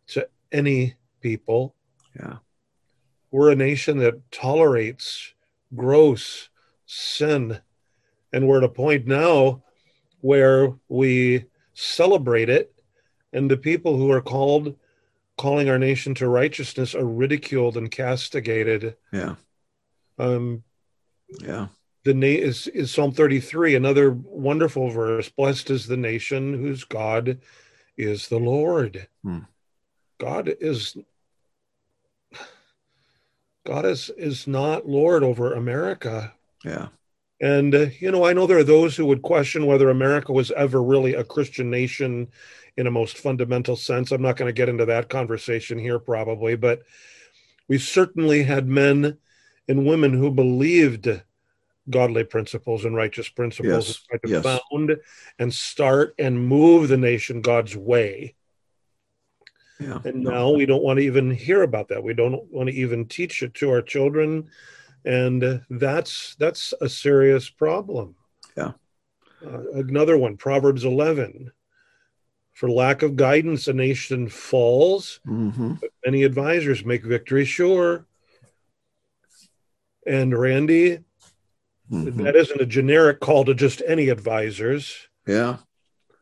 to 0.08 0.28
any 0.52 0.94
people. 1.20 1.74
Yeah. 2.18 2.36
We're 3.30 3.52
a 3.52 3.56
nation 3.56 3.98
that 3.98 4.30
tolerates 4.30 5.34
gross 5.74 6.48
sin. 6.86 7.60
And 8.32 8.46
we're 8.46 8.58
at 8.58 8.64
a 8.64 8.68
point 8.68 9.06
now 9.06 9.62
where 10.20 10.74
we 10.88 11.46
celebrate 11.74 12.48
it, 12.48 12.74
and 13.32 13.50
the 13.50 13.56
people 13.56 13.96
who 13.96 14.10
are 14.10 14.20
called 14.20 14.76
calling 15.38 15.70
our 15.70 15.78
nation 15.78 16.14
to 16.14 16.28
righteousness 16.28 16.94
are 16.94 17.06
ridiculed 17.06 17.76
and 17.76 17.90
castigated. 17.90 18.96
Yeah. 19.12 19.36
Um, 20.18 20.62
yeah. 21.40 21.68
The 22.04 22.14
na- 22.14 22.26
is, 22.26 22.66
is 22.66 22.92
Psalm 22.92 23.12
33, 23.12 23.74
another 23.74 24.10
wonderful 24.10 24.90
verse. 24.90 25.28
Blessed 25.30 25.70
is 25.70 25.86
the 25.86 25.96
nation 25.96 26.52
whose 26.52 26.84
God 26.84 27.38
is 27.96 28.28
the 28.28 28.38
Lord. 28.38 29.08
Hmm. 29.22 29.40
God 30.20 30.54
is 30.60 30.96
God 33.66 33.84
is 33.84 34.10
is 34.16 34.46
not 34.46 34.88
Lord 34.88 35.24
over 35.24 35.54
America. 35.54 36.32
Yeah. 36.64 36.88
And 37.40 37.74
uh, 37.74 37.86
you 37.98 38.12
know, 38.12 38.24
I 38.24 38.34
know 38.34 38.46
there 38.46 38.58
are 38.58 38.64
those 38.64 38.96
who 38.96 39.06
would 39.06 39.22
question 39.22 39.66
whether 39.66 39.88
America 39.88 40.32
was 40.32 40.50
ever 40.52 40.82
really 40.82 41.14
a 41.14 41.24
Christian 41.24 41.70
nation 41.70 42.28
in 42.76 42.86
a 42.86 42.90
most 42.90 43.16
fundamental 43.18 43.76
sense. 43.76 44.12
I'm 44.12 44.22
not 44.22 44.36
going 44.36 44.48
to 44.48 44.52
get 44.52 44.68
into 44.68 44.84
that 44.86 45.08
conversation 45.08 45.78
here 45.78 45.98
probably, 45.98 46.54
but 46.54 46.82
we 47.66 47.78
certainly 47.78 48.42
had 48.42 48.68
men 48.68 49.16
and 49.68 49.86
women 49.86 50.12
who 50.12 50.30
believed 50.30 51.08
godly 51.88 52.24
principles 52.24 52.84
and 52.84 52.94
righteous 52.94 53.28
principles 53.28 53.88
yes. 53.88 53.96
and 53.96 54.08
tried 54.08 54.28
to 54.28 54.34
yes. 54.34 54.42
found 54.42 54.96
and 55.38 55.54
start 55.54 56.14
and 56.18 56.46
move 56.46 56.88
the 56.88 56.96
nation 56.96 57.40
God's 57.40 57.76
way. 57.76 58.34
Yeah. 59.80 59.98
And 60.04 60.22
now 60.22 60.50
we 60.50 60.66
don't 60.66 60.82
want 60.82 60.98
to 60.98 61.04
even 61.04 61.30
hear 61.30 61.62
about 61.62 61.88
that. 61.88 62.02
We 62.02 62.12
don't 62.12 62.44
want 62.52 62.68
to 62.68 62.74
even 62.74 63.06
teach 63.06 63.42
it 63.42 63.54
to 63.54 63.70
our 63.70 63.80
children, 63.80 64.50
and 65.06 65.62
that's 65.70 66.36
that's 66.36 66.74
a 66.80 66.88
serious 66.88 67.48
problem. 67.48 68.14
Yeah. 68.56 68.72
Uh, 69.44 69.72
another 69.72 70.18
one, 70.18 70.36
Proverbs 70.36 70.84
11. 70.84 71.50
For 72.52 72.68
lack 72.68 73.00
of 73.00 73.16
guidance, 73.16 73.68
a 73.68 73.72
nation 73.72 74.28
falls. 74.28 75.20
Mm-hmm. 75.26 75.74
But 75.80 75.90
many 76.04 76.24
advisors 76.24 76.84
make 76.84 77.02
victory 77.02 77.46
sure. 77.46 78.04
And 80.06 80.38
Randy, 80.38 80.98
mm-hmm. 81.90 82.22
that 82.22 82.36
isn't 82.36 82.60
a 82.60 82.66
generic 82.66 83.20
call 83.20 83.46
to 83.46 83.54
just 83.54 83.80
any 83.86 84.10
advisors. 84.10 85.08
Yeah. 85.26 85.56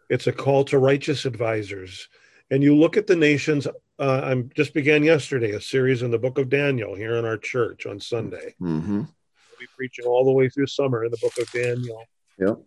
It's 0.08 0.28
a 0.28 0.32
call 0.32 0.64
to 0.66 0.78
righteous 0.78 1.24
advisors 1.24 2.08
and 2.50 2.62
you 2.62 2.76
look 2.76 2.96
at 2.96 3.06
the 3.06 3.16
nations. 3.16 3.66
Uh, 3.98 4.20
I 4.24 4.34
just 4.54 4.74
began 4.74 5.02
yesterday 5.02 5.52
a 5.52 5.60
series 5.60 6.02
in 6.02 6.10
the 6.10 6.18
book 6.18 6.38
of 6.38 6.48
Daniel 6.48 6.94
here 6.94 7.16
in 7.16 7.24
our 7.24 7.36
church 7.36 7.86
on 7.86 8.00
Sunday. 8.00 8.54
Mm-hmm. 8.60 8.96
We'll 8.98 9.58
be 9.58 9.66
preaching 9.76 10.06
all 10.06 10.24
the 10.24 10.32
way 10.32 10.48
through 10.48 10.66
summer 10.66 11.04
in 11.04 11.10
the 11.10 11.18
book 11.18 11.36
of 11.38 11.50
Daniel. 11.50 12.04
Yep. 12.38 12.58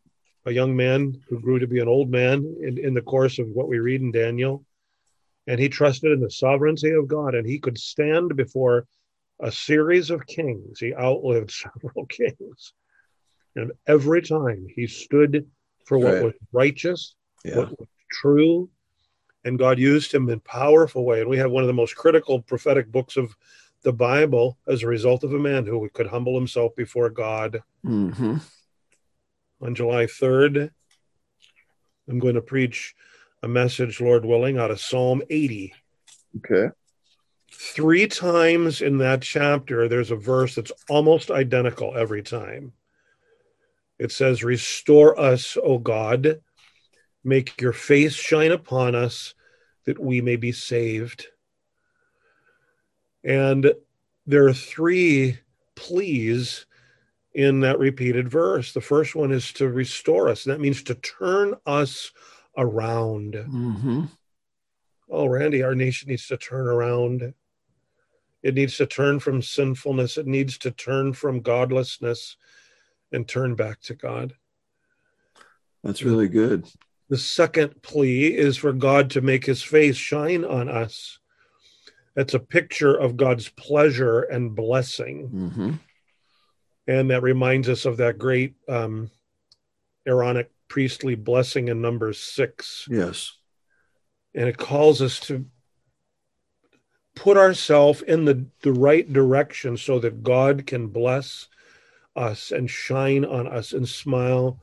A 0.45 0.51
young 0.51 0.75
man 0.75 1.21
who 1.29 1.39
grew 1.39 1.59
to 1.59 1.67
be 1.67 1.79
an 1.79 1.87
old 1.87 2.09
man 2.09 2.55
in, 2.61 2.77
in 2.77 2.93
the 2.93 3.01
course 3.01 3.39
of 3.39 3.47
what 3.47 3.67
we 3.67 3.79
read 3.79 4.01
in 4.01 4.11
Daniel. 4.11 4.65
And 5.47 5.59
he 5.59 5.69
trusted 5.69 6.11
in 6.11 6.19
the 6.19 6.29
sovereignty 6.29 6.91
of 6.91 7.07
God, 7.07 7.33
and 7.33 7.47
he 7.47 7.59
could 7.59 7.77
stand 7.77 8.35
before 8.35 8.87
a 9.39 9.51
series 9.51 10.09
of 10.09 10.27
kings. 10.27 10.79
He 10.79 10.93
outlived 10.93 11.51
several 11.81 12.05
kings. 12.05 12.73
And 13.55 13.71
every 13.87 14.21
time 14.21 14.67
he 14.73 14.87
stood 14.87 15.49
for 15.85 15.97
what 15.97 16.13
right. 16.13 16.23
was 16.23 16.33
righteous, 16.51 17.15
yeah. 17.43 17.57
what 17.57 17.79
was 17.79 17.87
true, 18.11 18.69
and 19.43 19.57
God 19.57 19.79
used 19.79 20.13
him 20.13 20.29
in 20.29 20.37
a 20.37 20.41
powerful 20.41 21.05
way. 21.05 21.21
And 21.21 21.29
we 21.29 21.37
have 21.37 21.51
one 21.51 21.63
of 21.63 21.67
the 21.67 21.73
most 21.73 21.95
critical 21.95 22.41
prophetic 22.41 22.91
books 22.91 23.17
of 23.17 23.35
the 23.83 23.93
Bible 23.93 24.57
as 24.67 24.83
a 24.83 24.87
result 24.87 25.23
of 25.23 25.33
a 25.33 25.39
man 25.39 25.65
who 25.65 25.89
could 25.89 26.07
humble 26.07 26.35
himself 26.35 26.75
before 26.75 27.09
God. 27.09 27.63
Mm-hmm. 27.85 28.37
On 29.61 29.75
July 29.75 30.05
3rd, 30.05 30.71
I'm 32.07 32.19
going 32.19 32.35
to 32.35 32.41
preach 32.41 32.95
a 33.43 33.47
message, 33.47 33.99
Lord 33.99 34.25
willing, 34.25 34.57
out 34.57 34.71
of 34.71 34.79
Psalm 34.79 35.21
80. 35.29 35.73
Okay. 36.37 36.73
Three 37.51 38.07
times 38.07 38.81
in 38.81 38.99
that 38.99 39.21
chapter, 39.21 39.87
there's 39.87 40.11
a 40.11 40.15
verse 40.15 40.55
that's 40.55 40.71
almost 40.89 41.31
identical 41.31 41.97
every 41.97 42.23
time. 42.23 42.73
It 43.99 44.11
says, 44.11 44.43
Restore 44.43 45.19
us, 45.19 45.57
O 45.61 45.77
God 45.77 46.41
Make 47.23 47.61
your 47.61 47.73
face 47.73 48.13
shine 48.13 48.51
upon 48.51 48.95
us 48.95 49.33
that 49.85 49.99
we 49.99 50.21
may 50.21 50.35
be 50.35 50.51
saved. 50.51 51.27
And 53.23 53.73
there 54.25 54.47
are 54.47 54.53
three 54.53 55.39
pleas 55.75 56.65
in 57.33 57.61
that 57.61 57.79
repeated 57.79 58.29
verse. 58.29 58.73
The 58.73 58.81
first 58.81 59.15
one 59.15 59.31
is 59.31 59.53
to 59.53 59.69
restore 59.69 60.29
us. 60.29 60.45
and 60.45 60.53
That 60.53 60.61
means 60.61 60.83
to 60.83 60.95
turn 60.95 61.55
us 61.65 62.11
around. 62.57 63.33
Mm-hmm. 63.33 64.05
Oh, 65.09 65.25
Randy, 65.25 65.63
our 65.63 65.75
nation 65.75 66.09
needs 66.09 66.27
to 66.27 66.37
turn 66.37 66.67
around. 66.67 67.33
It 68.43 68.55
needs 68.55 68.77
to 68.77 68.85
turn 68.85 69.19
from 69.19 69.41
sinfulness. 69.41 70.17
It 70.17 70.25
needs 70.27 70.57
to 70.59 70.71
turn 70.71 71.13
from 71.13 71.41
godlessness 71.41 72.37
and 73.11 73.27
turn 73.27 73.55
back 73.55 73.81
to 73.81 73.93
God. 73.93 74.33
That's 75.83 76.03
really 76.03 76.27
good. 76.27 76.65
The 77.11 77.17
second 77.17 77.81
plea 77.83 78.27
is 78.27 78.55
for 78.55 78.71
God 78.73 79.11
to 79.11 79.21
make 79.21 79.45
his 79.45 79.61
face 79.61 79.97
shine 79.97 80.45
on 80.45 80.69
us. 80.69 81.19
That's 82.15 82.33
a 82.33 82.39
picture 82.39 82.95
of 82.95 83.17
God's 83.17 83.49
pleasure 83.49 84.21
and 84.21 84.55
blessing. 84.55 85.29
Mm-hmm. 85.29 85.71
And 86.87 87.09
that 87.11 87.21
reminds 87.21 87.67
us 87.67 87.85
of 87.85 87.97
that 87.97 88.17
great 88.17 88.55
um, 88.67 89.11
Aaronic 90.07 90.49
priestly 90.69 91.15
blessing 91.15 91.67
in 91.67 91.81
Numbers 91.81 92.17
six. 92.17 92.87
Yes. 92.89 93.33
and 94.33 94.47
it 94.47 94.57
calls 94.57 95.01
us 95.01 95.19
to 95.19 95.45
put 97.15 97.37
ourselves 97.37 98.01
in 98.01 98.25
the, 98.25 98.45
the 98.61 98.71
right 98.71 99.11
direction 99.11 99.77
so 99.77 99.99
that 99.99 100.23
God 100.23 100.65
can 100.65 100.87
bless 100.87 101.47
us 102.15 102.51
and 102.51 102.69
shine 102.69 103.25
on 103.25 103.47
us 103.47 103.73
and 103.73 103.87
smile 103.87 104.59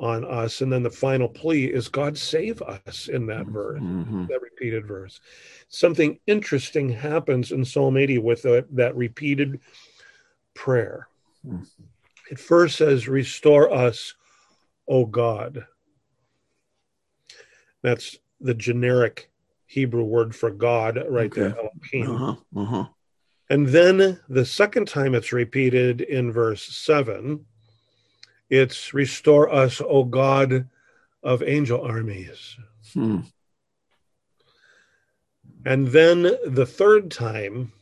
on 0.00 0.24
us. 0.24 0.62
And 0.62 0.72
then 0.72 0.82
the 0.82 0.90
final 0.90 1.28
plea 1.28 1.66
is 1.66 1.88
God 1.88 2.16
save 2.16 2.60
us 2.62 3.08
in 3.08 3.26
that 3.26 3.46
verse, 3.46 3.80
Mhm. 3.80 4.28
that 4.28 4.40
repeated 4.42 4.86
verse. 4.86 5.20
Something 5.68 6.18
interesting 6.26 6.88
happens 6.88 7.52
in 7.52 7.64
Psalm 7.64 7.96
80 7.96 8.18
with 8.18 8.42
the, 8.42 8.66
that 8.72 8.96
repeated 8.96 9.60
prayer. 10.54 11.08
Hmm. 11.46 11.62
It 12.30 12.38
first 12.38 12.76
says, 12.76 13.08
Restore 13.08 13.72
us, 13.72 14.14
O 14.88 15.04
God. 15.04 15.66
That's 17.82 18.18
the 18.40 18.54
generic 18.54 19.30
Hebrew 19.66 20.04
word 20.04 20.34
for 20.34 20.50
God 20.50 21.02
right 21.08 21.32
there, 21.32 21.56
Elohim. 21.56 22.10
Uh-huh. 22.10 22.36
Uh-huh. 22.60 22.86
And 23.48 23.66
then 23.68 24.20
the 24.28 24.44
second 24.44 24.86
time 24.86 25.14
it's 25.14 25.32
repeated 25.32 26.00
in 26.02 26.30
verse 26.32 26.62
7, 26.62 27.44
it's 28.50 28.92
restore 28.92 29.50
us, 29.52 29.80
O 29.80 30.04
God 30.04 30.68
of 31.22 31.42
angel 31.42 31.80
armies. 31.82 32.56
Hmm. 32.92 33.20
And 35.64 35.88
then 35.88 36.22
the 36.46 36.66
third 36.66 37.10
time 37.10 37.72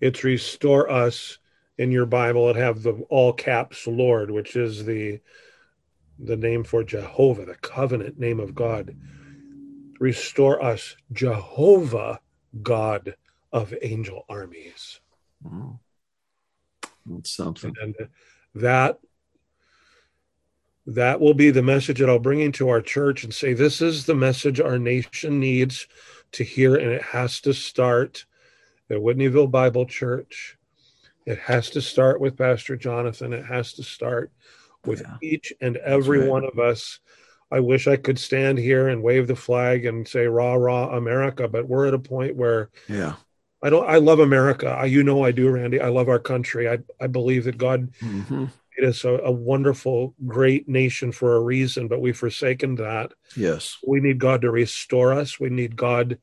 it's 0.00 0.22
restore 0.22 0.90
us 0.90 1.38
in 1.78 1.90
your 1.90 2.06
Bible 2.06 2.50
it 2.50 2.56
have 2.56 2.82
the 2.82 2.92
all 3.08 3.32
caps 3.32 3.86
Lord, 3.86 4.30
which 4.30 4.56
is 4.56 4.84
the 4.84 5.20
the 6.18 6.36
name 6.36 6.64
for 6.64 6.82
Jehovah, 6.82 7.44
the 7.44 7.56
covenant 7.56 8.18
name 8.18 8.40
of 8.40 8.54
God. 8.54 8.96
Restore 9.98 10.62
us, 10.62 10.96
Jehovah, 11.12 12.20
God 12.62 13.16
of 13.52 13.74
angel 13.82 14.24
armies. 14.28 15.00
Wow. 15.42 15.80
That's 17.04 17.30
something. 17.30 17.74
and 17.82 17.94
that 18.54 18.98
that 20.86 21.20
will 21.20 21.34
be 21.34 21.50
the 21.50 21.62
message 21.62 21.98
that 21.98 22.08
I'll 22.08 22.18
bring 22.18 22.40
into 22.40 22.68
our 22.68 22.80
church 22.80 23.24
and 23.24 23.34
say 23.34 23.52
this 23.52 23.80
is 23.80 24.06
the 24.06 24.14
message 24.14 24.60
our 24.60 24.78
nation 24.78 25.40
needs 25.40 25.86
to 26.32 26.44
hear 26.44 26.76
and 26.76 26.90
it 26.90 27.02
has 27.02 27.40
to 27.40 27.52
start 27.52 28.24
at 28.88 28.98
Whitneyville 28.98 29.50
Bible 29.50 29.86
Church. 29.86 30.56
It 31.26 31.38
has 31.40 31.70
to 31.70 31.80
start 31.82 32.20
with 32.20 32.36
Pastor 32.38 32.76
Jonathan. 32.76 33.32
It 33.32 33.44
has 33.46 33.72
to 33.74 33.82
start 33.82 34.30
with 34.84 35.00
Yeah. 35.00 35.16
each 35.20 35.52
and 35.60 35.76
every 35.78 36.20
right. 36.20 36.28
one 36.28 36.44
of 36.44 36.58
us. 36.60 37.00
I 37.50 37.60
wish 37.60 37.86
I 37.88 37.96
could 37.96 38.18
stand 38.18 38.58
here 38.58 38.88
and 38.88 39.02
wave 39.02 39.26
the 39.26 39.36
flag 39.36 39.86
and 39.86 40.06
say 40.06 40.26
rah 40.26 40.54
rah 40.54 40.96
America, 40.96 41.48
but 41.48 41.66
we're 41.68 41.86
at 41.86 41.94
a 41.94 41.98
point 41.98 42.36
where 42.36 42.70
Yeah. 42.88 43.14
I 43.62 43.70
don't 43.70 43.88
I 43.88 43.96
love 43.96 44.20
America. 44.20 44.68
I, 44.68 44.84
you 44.84 45.02
know 45.02 45.24
I 45.24 45.32
do, 45.32 45.50
Randy. 45.50 45.80
I 45.80 45.88
love 45.88 46.08
our 46.08 46.18
country. 46.20 46.68
I, 46.68 46.78
I 47.00 47.08
believe 47.08 47.44
that 47.44 47.58
God 47.58 47.90
hmm 47.98 48.44
made 48.76 48.88
us 48.88 49.04
a, 49.04 49.10
a 49.18 49.30
wonderful, 49.30 50.14
great 50.26 50.68
nation 50.68 51.12
for 51.12 51.36
a 51.36 51.40
reason, 51.40 51.88
but 51.88 52.00
we've 52.00 52.16
forsaken 52.16 52.74
that. 52.76 53.12
Yes. 53.36 53.78
We 53.86 54.00
need 54.00 54.18
God 54.18 54.42
to 54.42 54.50
restore 54.50 55.12
us. 55.12 55.40
We 55.40 55.50
need 55.50 55.76
God 55.76 56.18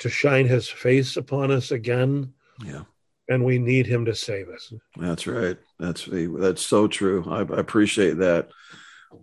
to 0.00 0.08
shine 0.08 0.46
his 0.46 0.68
face 0.68 1.16
upon 1.16 1.50
us 1.50 1.70
again, 1.70 2.32
Yeah. 2.64 2.82
and 3.28 3.44
we 3.44 3.58
need 3.58 3.86
him 3.86 4.04
to 4.04 4.14
save 4.14 4.48
us. 4.48 4.72
That's 4.96 5.26
right. 5.26 5.56
That's 5.78 6.08
that's 6.10 6.62
so 6.64 6.86
true. 6.88 7.24
I, 7.28 7.40
I 7.40 7.58
appreciate 7.60 8.18
that. 8.18 8.48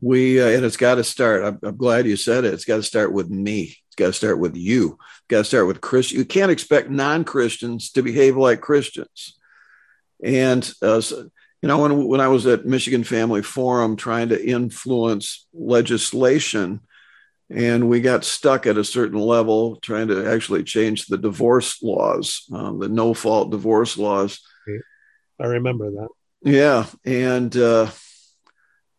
We 0.02 0.42
uh, 0.42 0.48
and 0.48 0.66
it's 0.66 0.78
got 0.78 0.96
to 0.96 1.04
start. 1.04 1.44
I'm, 1.44 1.60
I'm 1.64 1.78
glad 1.78 2.08
you 2.08 2.18
said 2.18 2.44
it. 2.44 2.54
It's 2.54 2.66
got 2.66 2.78
to 2.78 2.84
start 2.84 3.14
with 3.14 3.30
me. 3.30 3.78
It's 3.88 3.96
got 3.96 4.08
to 4.08 4.14
start 4.14 4.40
with 4.40 4.56
you. 4.56 4.98
It's 5.20 5.28
got 5.30 5.38
to 5.40 5.44
start 5.46 5.68
with 5.68 5.80
Christians. 5.80 6.18
You 6.20 6.26
can't 6.26 6.52
expect 6.52 6.90
non-Christians 6.90 7.92
to 7.92 8.02
behave 8.02 8.36
like 8.36 8.62
Christians. 8.62 9.38
And 10.24 10.70
uh, 10.82 11.02
so, 11.02 11.30
you 11.66 11.70
know, 11.70 11.80
when 11.80 12.06
when 12.06 12.22
I 12.22 12.28
was 12.28 12.46
at 12.46 12.68
Michigan 12.68 13.04
Family 13.04 13.42
Forum 13.42 13.96
trying 13.96 14.30
to 14.30 14.48
influence 14.48 15.48
legislation, 15.52 16.82
and 17.50 17.90
we 17.90 18.02
got 18.02 18.24
stuck 18.24 18.68
at 18.68 18.78
a 18.78 18.84
certain 18.84 19.18
level 19.18 19.78
trying 19.78 20.10
to 20.10 20.32
actually 20.32 20.64
change 20.64 21.08
the 21.08 21.18
divorce 21.18 21.82
laws, 21.82 22.46
um, 22.54 22.78
the 22.78 22.88
no-fault 22.88 23.50
divorce 23.50 23.98
laws. 23.98 24.42
I 25.40 25.48
remember 25.48 25.90
that. 25.90 26.10
Yeah, 26.44 26.86
and 27.04 27.58
uh, 27.58 27.90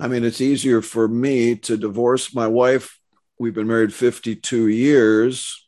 I 0.00 0.08
mean, 0.08 0.24
it's 0.24 0.40
easier 0.40 0.82
for 0.82 1.06
me 1.06 1.54
to 1.54 1.76
divorce 1.76 2.34
my 2.34 2.48
wife. 2.48 2.98
We've 3.38 3.54
been 3.54 3.68
married 3.68 3.94
52 3.94 4.66
years. 4.66 5.64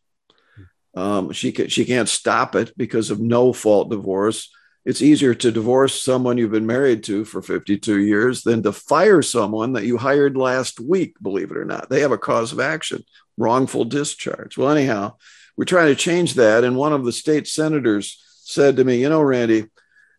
Um, 0.97 1.31
she 1.31 1.53
can, 1.53 1.69
she 1.69 1.85
can't 1.85 2.09
stop 2.09 2.57
it 2.57 2.77
because 2.77 3.13
of 3.13 3.21
no 3.21 3.53
fault 3.53 3.89
divorce. 3.89 4.51
It's 4.85 5.03
easier 5.03 5.35
to 5.35 5.53
divorce 5.53 6.03
someone 6.03 6.39
you've 6.39 6.53
been 6.53 6.67
married 6.67 7.05
to 7.05 7.25
for 7.25 7.43
52 7.43 7.99
years 7.99 8.43
than 8.43 8.63
to 8.63 8.73
fire 8.73 9.21
someone 9.21 9.75
that 9.75 9.85
you 9.85 9.99
hired 9.99 10.37
last 10.37 10.81
week. 10.81 11.15
Believe 11.21 11.51
it 11.51 11.57
or 11.57 11.65
not, 11.65 11.91
they 11.91 12.01
have 12.01 12.13
a 12.13 12.19
cause 12.19 12.53
of 12.53 12.61
action, 12.61 13.05
wrongful 13.37 13.85
discharge. 13.85 14.57
Well, 14.57 14.71
anyhow, 14.71 15.17
we're 15.57 15.65
trying 15.65 15.89
to 15.89 15.95
change 15.95 16.35
that, 16.35 16.65
and 16.65 16.77
one 16.77 16.93
of 16.93 17.05
the 17.05 17.13
state 17.13 17.47
senators 17.47 18.23
said 18.45 18.77
to 18.77 18.85
me, 18.85 19.01
"You 19.01 19.09
know, 19.09 19.21
Randy." 19.21 19.67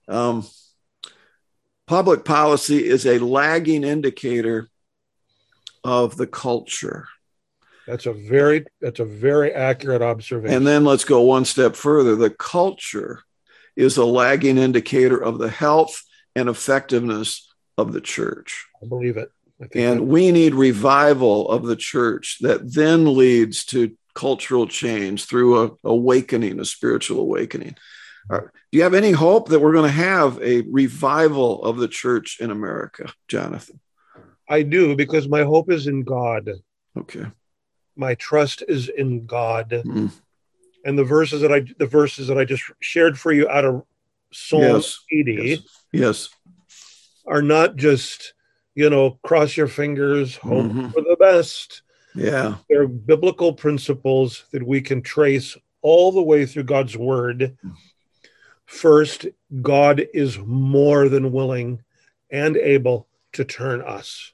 Um, 0.08 0.46
public 1.88 2.26
policy 2.26 2.86
is 2.86 3.06
a 3.06 3.20
lagging 3.20 3.84
indicator 3.84 4.70
of 5.84 6.18
the 6.18 6.28
culture. 6.28 7.08
That's 7.88 8.06
a 8.06 8.14
very 8.14 8.66
that's 8.82 9.00
a 9.00 9.06
very 9.06 9.52
accurate 9.52 10.04
observation. 10.04 10.56
And 10.56 10.68
then 10.68 10.86
let's 10.86 11.06
go 11.06 11.22
one 11.22 11.46
step 11.46 11.76
further. 11.76 12.16
The 12.16 12.30
culture 12.30 13.24
is 13.80 13.98
a 13.98 14.06
lagging 14.06 14.58
indicator 14.58 15.18
of 15.18 15.38
the 15.38 15.50
health 15.50 16.04
and 16.36 16.50
effectiveness 16.50 17.50
of 17.78 17.94
the 17.94 18.02
church. 18.02 18.68
I 18.84 18.88
believe 18.88 19.18
it. 19.18 19.32
I 19.62 19.68
And 19.74 20.08
we 20.08 20.32
need 20.32 20.54
revival 20.54 21.50
of 21.50 21.64
the 21.64 21.76
church 21.76 22.38
that 22.42 22.74
then 22.74 23.16
leads 23.18 23.66
to 23.66 23.96
cultural 24.14 24.68
change 24.68 25.26
through 25.26 25.64
a 25.64 25.72
awakening, 25.84 26.60
a 26.60 26.66
spiritual 26.66 27.22
awakening. 27.22 27.76
Uh, 28.30 28.42
do 28.42 28.78
you 28.78 28.84
have 28.84 28.94
any 28.94 29.12
hope 29.12 29.50
that 29.50 29.60
we're 29.60 29.74
going 29.74 29.90
to 29.90 29.90
have 29.90 30.42
a 30.42 30.62
revival 30.70 31.64
of 31.64 31.78
the 31.78 31.88
church 31.88 32.38
in 32.40 32.52
America, 32.52 33.12
Jonathan? 33.28 33.80
I 34.48 34.64
do 34.64 34.96
because 34.96 35.28
my 35.28 35.44
hope 35.44 35.72
is 35.72 35.88
in 35.88 36.04
God. 36.04 36.50
Okay. 36.98 37.26
My 37.96 38.16
trust 38.16 38.64
is 38.68 38.90
in 38.90 39.26
God. 39.26 39.70
Mm. 39.70 40.12
And 40.86 40.98
the 40.98 41.04
verses 41.04 41.42
that 41.42 41.52
I 41.52 41.66
the 41.78 41.86
verses 41.88 42.28
that 42.28 42.38
I 42.38 42.46
just 42.46 42.64
shared 42.80 43.20
for 43.20 43.32
you 43.32 43.48
out 43.50 43.66
of 43.66 43.84
Psalm 44.32 44.62
Yes. 44.62 45.00
80 45.12 45.34
Yes. 45.34 45.60
Yes. 45.92 46.30
are 47.26 47.42
not 47.42 47.76
just, 47.76 48.34
you 48.76 48.90
know, 48.90 49.20
cross 49.24 49.58
your 49.58 49.68
fingers, 49.68 50.36
hope 50.38 50.72
Mhm. 50.72 50.94
for 50.94 51.02
the 51.02 51.18
best. 51.20 51.82
Yeah. 52.16 52.56
They're 52.70 52.88
biblical 52.88 53.54
principles 53.54 54.46
that 54.52 54.66
we 54.66 54.82
can 54.82 55.02
trace 55.02 55.58
all 55.82 56.12
the 56.12 56.22
way 56.24 56.46
through 56.46 56.64
God's 56.64 56.98
word. 56.98 57.58
First, 58.66 59.28
God 59.62 60.08
is 60.14 60.38
more 60.40 61.10
than 61.10 61.32
willing 61.32 61.84
and 62.30 62.56
able 62.58 63.08
to 63.34 63.44
turn 63.44 63.82
us. 63.82 64.32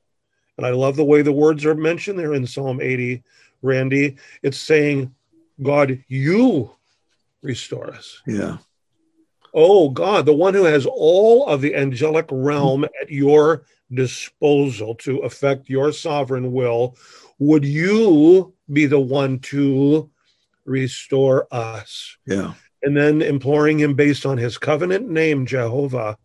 And 0.57 0.65
I 0.65 0.71
love 0.71 0.95
the 0.95 1.05
way 1.05 1.21
the 1.21 1.31
words 1.31 1.65
are 1.65 1.75
mentioned 1.75 2.17
there 2.19 2.33
in 2.33 2.45
Psalm 2.47 2.79
80, 2.81 3.23
Randy. 3.61 4.17
It's 4.41 4.57
saying, 4.57 5.13
God, 5.61 6.03
you 6.07 6.71
restore 7.41 7.93
us. 7.93 8.21
Yeah. 8.25 8.57
Oh 9.53 9.89
God, 9.89 10.25
the 10.25 10.33
one 10.33 10.53
who 10.53 10.65
has 10.65 10.85
all 10.85 11.47
of 11.47 11.61
the 11.61 11.75
angelic 11.75 12.25
realm 12.29 12.83
at 12.83 13.09
your 13.09 13.63
disposal 13.93 14.95
to 14.95 15.19
affect 15.19 15.69
your 15.69 15.93
sovereign 15.93 16.51
will, 16.51 16.97
would 17.39 17.63
you 17.63 18.53
be 18.71 18.85
the 18.85 18.99
one 18.99 19.39
to 19.39 20.09
restore 20.65 21.47
us? 21.51 22.17
Yeah. 22.25 22.53
And 22.83 22.97
then 22.97 23.21
imploring 23.21 23.79
him 23.79 23.93
based 23.93 24.25
on 24.25 24.37
his 24.37 24.57
covenant 24.57 25.09
name, 25.09 25.45
Jehovah, 25.45 26.17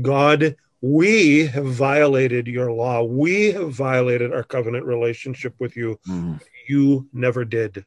God, 0.00 0.56
we 0.82 1.46
have 1.46 1.66
violated 1.66 2.46
your 2.46 2.72
law. 2.72 3.02
We 3.02 3.52
have 3.52 3.72
violated 3.72 4.32
our 4.32 4.42
covenant 4.42 4.84
relationship 4.84 5.54
with 5.58 5.76
you. 5.76 5.98
Mm. 6.08 6.40
You 6.68 7.08
never 7.12 7.44
did. 7.44 7.84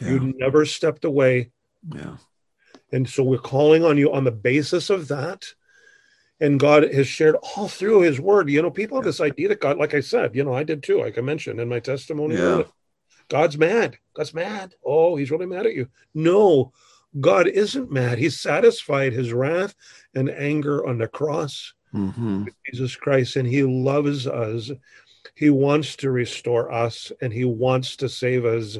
Yeah. 0.00 0.10
You 0.10 0.34
never 0.38 0.64
stepped 0.64 1.04
away. 1.04 1.50
Yeah. 1.94 2.16
And 2.92 3.08
so 3.08 3.22
we're 3.22 3.38
calling 3.38 3.84
on 3.84 3.98
you 3.98 4.12
on 4.12 4.24
the 4.24 4.30
basis 4.30 4.90
of 4.90 5.08
that. 5.08 5.46
And 6.40 6.60
God 6.60 6.82
has 6.92 7.06
shared 7.06 7.36
all 7.36 7.68
through 7.68 8.00
his 8.00 8.20
word. 8.20 8.50
You 8.50 8.62
know, 8.62 8.70
people 8.70 8.96
have 8.96 9.04
this 9.04 9.20
idea 9.20 9.48
that 9.48 9.60
God, 9.60 9.78
like 9.78 9.94
I 9.94 10.00
said, 10.00 10.34
you 10.34 10.44
know, 10.44 10.54
I 10.54 10.64
did 10.64 10.82
too, 10.82 11.00
like 11.00 11.16
I 11.16 11.20
mentioned 11.20 11.60
in 11.60 11.68
my 11.68 11.80
testimony. 11.80 12.34
Yeah. 12.36 12.64
God's 13.28 13.56
mad. 13.56 13.98
God's 14.14 14.34
mad. 14.34 14.74
Oh, 14.84 15.16
he's 15.16 15.30
really 15.30 15.46
mad 15.46 15.66
at 15.66 15.74
you. 15.74 15.88
No, 16.12 16.72
God 17.20 17.46
isn't 17.46 17.90
mad. 17.90 18.18
He 18.18 18.28
satisfied 18.28 19.12
his 19.12 19.32
wrath 19.32 19.74
and 20.14 20.28
anger 20.30 20.86
on 20.86 20.98
the 20.98 21.08
cross, 21.08 21.72
hmm 21.92 22.44
Jesus 22.66 22.96
Christ, 22.96 23.36
and 23.36 23.46
he 23.46 23.62
loves 23.62 24.26
us. 24.26 24.70
He 25.34 25.50
wants 25.50 25.96
to 25.96 26.10
restore 26.10 26.70
us 26.70 27.12
and 27.22 27.32
he 27.32 27.44
wants 27.44 27.96
to 27.96 28.08
save 28.08 28.44
us. 28.44 28.78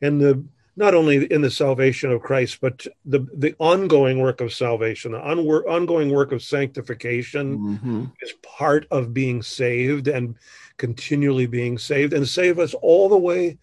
And 0.00 0.20
the 0.20 0.44
not 0.78 0.94
only 0.94 1.24
in 1.32 1.42
the 1.42 1.50
salvation 1.50 2.12
of 2.12 2.22
Christ, 2.22 2.58
but 2.60 2.86
the, 3.04 3.26
the 3.34 3.52
ongoing 3.58 4.20
work 4.20 4.40
of 4.40 4.52
salvation, 4.52 5.10
the 5.10 5.20
on, 5.20 5.40
ongoing 5.40 6.10
work 6.10 6.30
of 6.30 6.40
sanctification 6.40 7.58
mm-hmm. 7.58 8.04
is 8.22 8.32
part 8.44 8.86
of 8.92 9.12
being 9.12 9.42
saved 9.42 10.06
and 10.06 10.36
continually 10.76 11.46
being 11.46 11.78
saved 11.78 12.12
and 12.12 12.28
save 12.28 12.60
us 12.60 12.74
all 12.74 13.08
the 13.08 13.18
way 13.18 13.58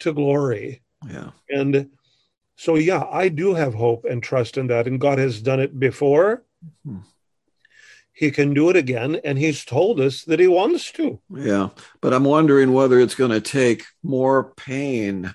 to 0.00 0.12
glory. 0.12 0.82
Yeah. 1.08 1.30
And 1.48 1.88
so, 2.56 2.74
yeah, 2.74 3.06
I 3.10 3.28
do 3.28 3.54
have 3.54 3.72
hope 3.72 4.04
and 4.04 4.22
trust 4.22 4.58
in 4.58 4.66
that. 4.66 4.86
And 4.86 5.00
God 5.00 5.16
has 5.16 5.40
done 5.40 5.58
it 5.58 5.80
before. 5.80 6.44
Mm-hmm. 6.86 6.98
He 8.12 8.30
can 8.30 8.52
do 8.52 8.68
it 8.68 8.76
again. 8.76 9.18
And 9.24 9.38
He's 9.38 9.64
told 9.64 10.00
us 10.00 10.24
that 10.24 10.38
He 10.38 10.48
wants 10.48 10.92
to. 10.92 11.18
Yeah. 11.34 11.70
But 12.02 12.12
I'm 12.12 12.24
wondering 12.24 12.74
whether 12.74 13.00
it's 13.00 13.14
going 13.14 13.30
to 13.30 13.40
take 13.40 13.84
more 14.02 14.52
pain 14.52 15.34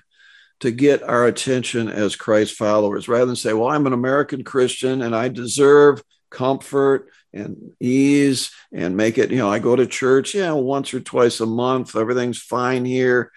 to 0.60 0.70
get 0.70 1.02
our 1.02 1.26
attention 1.26 1.88
as 1.88 2.16
Christ 2.16 2.54
followers 2.54 3.08
rather 3.08 3.26
than 3.26 3.36
say, 3.36 3.52
well, 3.52 3.70
I'm 3.70 3.86
an 3.86 3.92
American 3.92 4.44
Christian 4.44 5.02
and 5.02 5.14
I 5.14 5.28
deserve 5.28 6.02
comfort 6.30 7.10
and 7.32 7.72
ease 7.80 8.50
and 8.72 8.96
make 8.96 9.18
it, 9.18 9.30
you 9.30 9.38
know, 9.38 9.50
I 9.50 9.58
go 9.58 9.76
to 9.76 9.86
church, 9.86 10.34
yeah, 10.34 10.52
once 10.52 10.92
or 10.92 11.00
twice 11.00 11.40
a 11.40 11.46
month, 11.46 11.96
everything's 11.96 12.40
fine 12.40 12.84
here. 12.84 13.32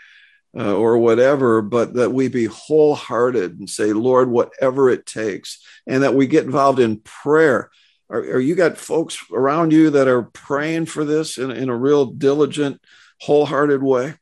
Uh, 0.54 0.76
or 0.76 0.98
whatever, 0.98 1.62
but 1.62 1.94
that 1.94 2.12
we 2.12 2.28
be 2.28 2.44
wholehearted 2.44 3.58
and 3.58 3.70
say, 3.70 3.94
Lord, 3.94 4.30
whatever 4.30 4.90
it 4.90 5.06
takes, 5.06 5.66
and 5.88 6.04
that 6.04 6.14
we 6.14 6.28
get 6.28 6.44
involved 6.44 6.82
in 6.82 7.00
prayer. 7.00 7.72
Are, 8.10 8.20
are 8.20 8.40
you 8.40 8.56
got 8.56 8.78
folks 8.78 9.18
around 9.32 9.72
you 9.72 9.92
that 9.92 10.10
are 10.10 10.24
praying 10.24 10.88
for 10.88 11.06
this 11.06 11.38
in, 11.38 11.52
in 11.52 11.70
a 11.70 11.78
real 11.78 12.06
diligent, 12.06 12.82
wholehearted 13.22 13.82
way? 13.82 14.16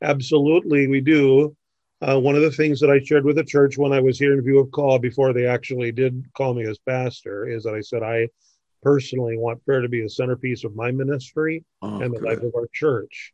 Absolutely, 0.00 0.86
we 0.86 1.00
do. 1.00 1.56
Uh, 2.00 2.18
one 2.18 2.36
of 2.36 2.42
the 2.42 2.50
things 2.50 2.78
that 2.80 2.90
I 2.90 3.00
shared 3.00 3.24
with 3.24 3.36
the 3.36 3.44
church 3.44 3.76
when 3.76 3.92
I 3.92 4.00
was 4.00 4.18
here 4.18 4.32
in 4.32 4.42
view 4.42 4.60
of 4.60 4.70
call 4.70 4.98
before 4.98 5.32
they 5.32 5.46
actually 5.46 5.90
did 5.90 6.24
call 6.34 6.54
me 6.54 6.64
as 6.64 6.78
pastor 6.78 7.48
is 7.48 7.64
that 7.64 7.74
I 7.74 7.80
said 7.80 8.02
I 8.04 8.28
personally 8.82 9.36
want 9.36 9.64
prayer 9.64 9.80
to 9.80 9.88
be 9.88 10.02
the 10.02 10.08
centerpiece 10.08 10.62
of 10.62 10.76
my 10.76 10.92
ministry 10.92 11.64
oh, 11.82 12.00
and 12.00 12.14
the 12.14 12.20
good. 12.20 12.28
life 12.28 12.42
of 12.42 12.54
our 12.54 12.68
church. 12.72 13.32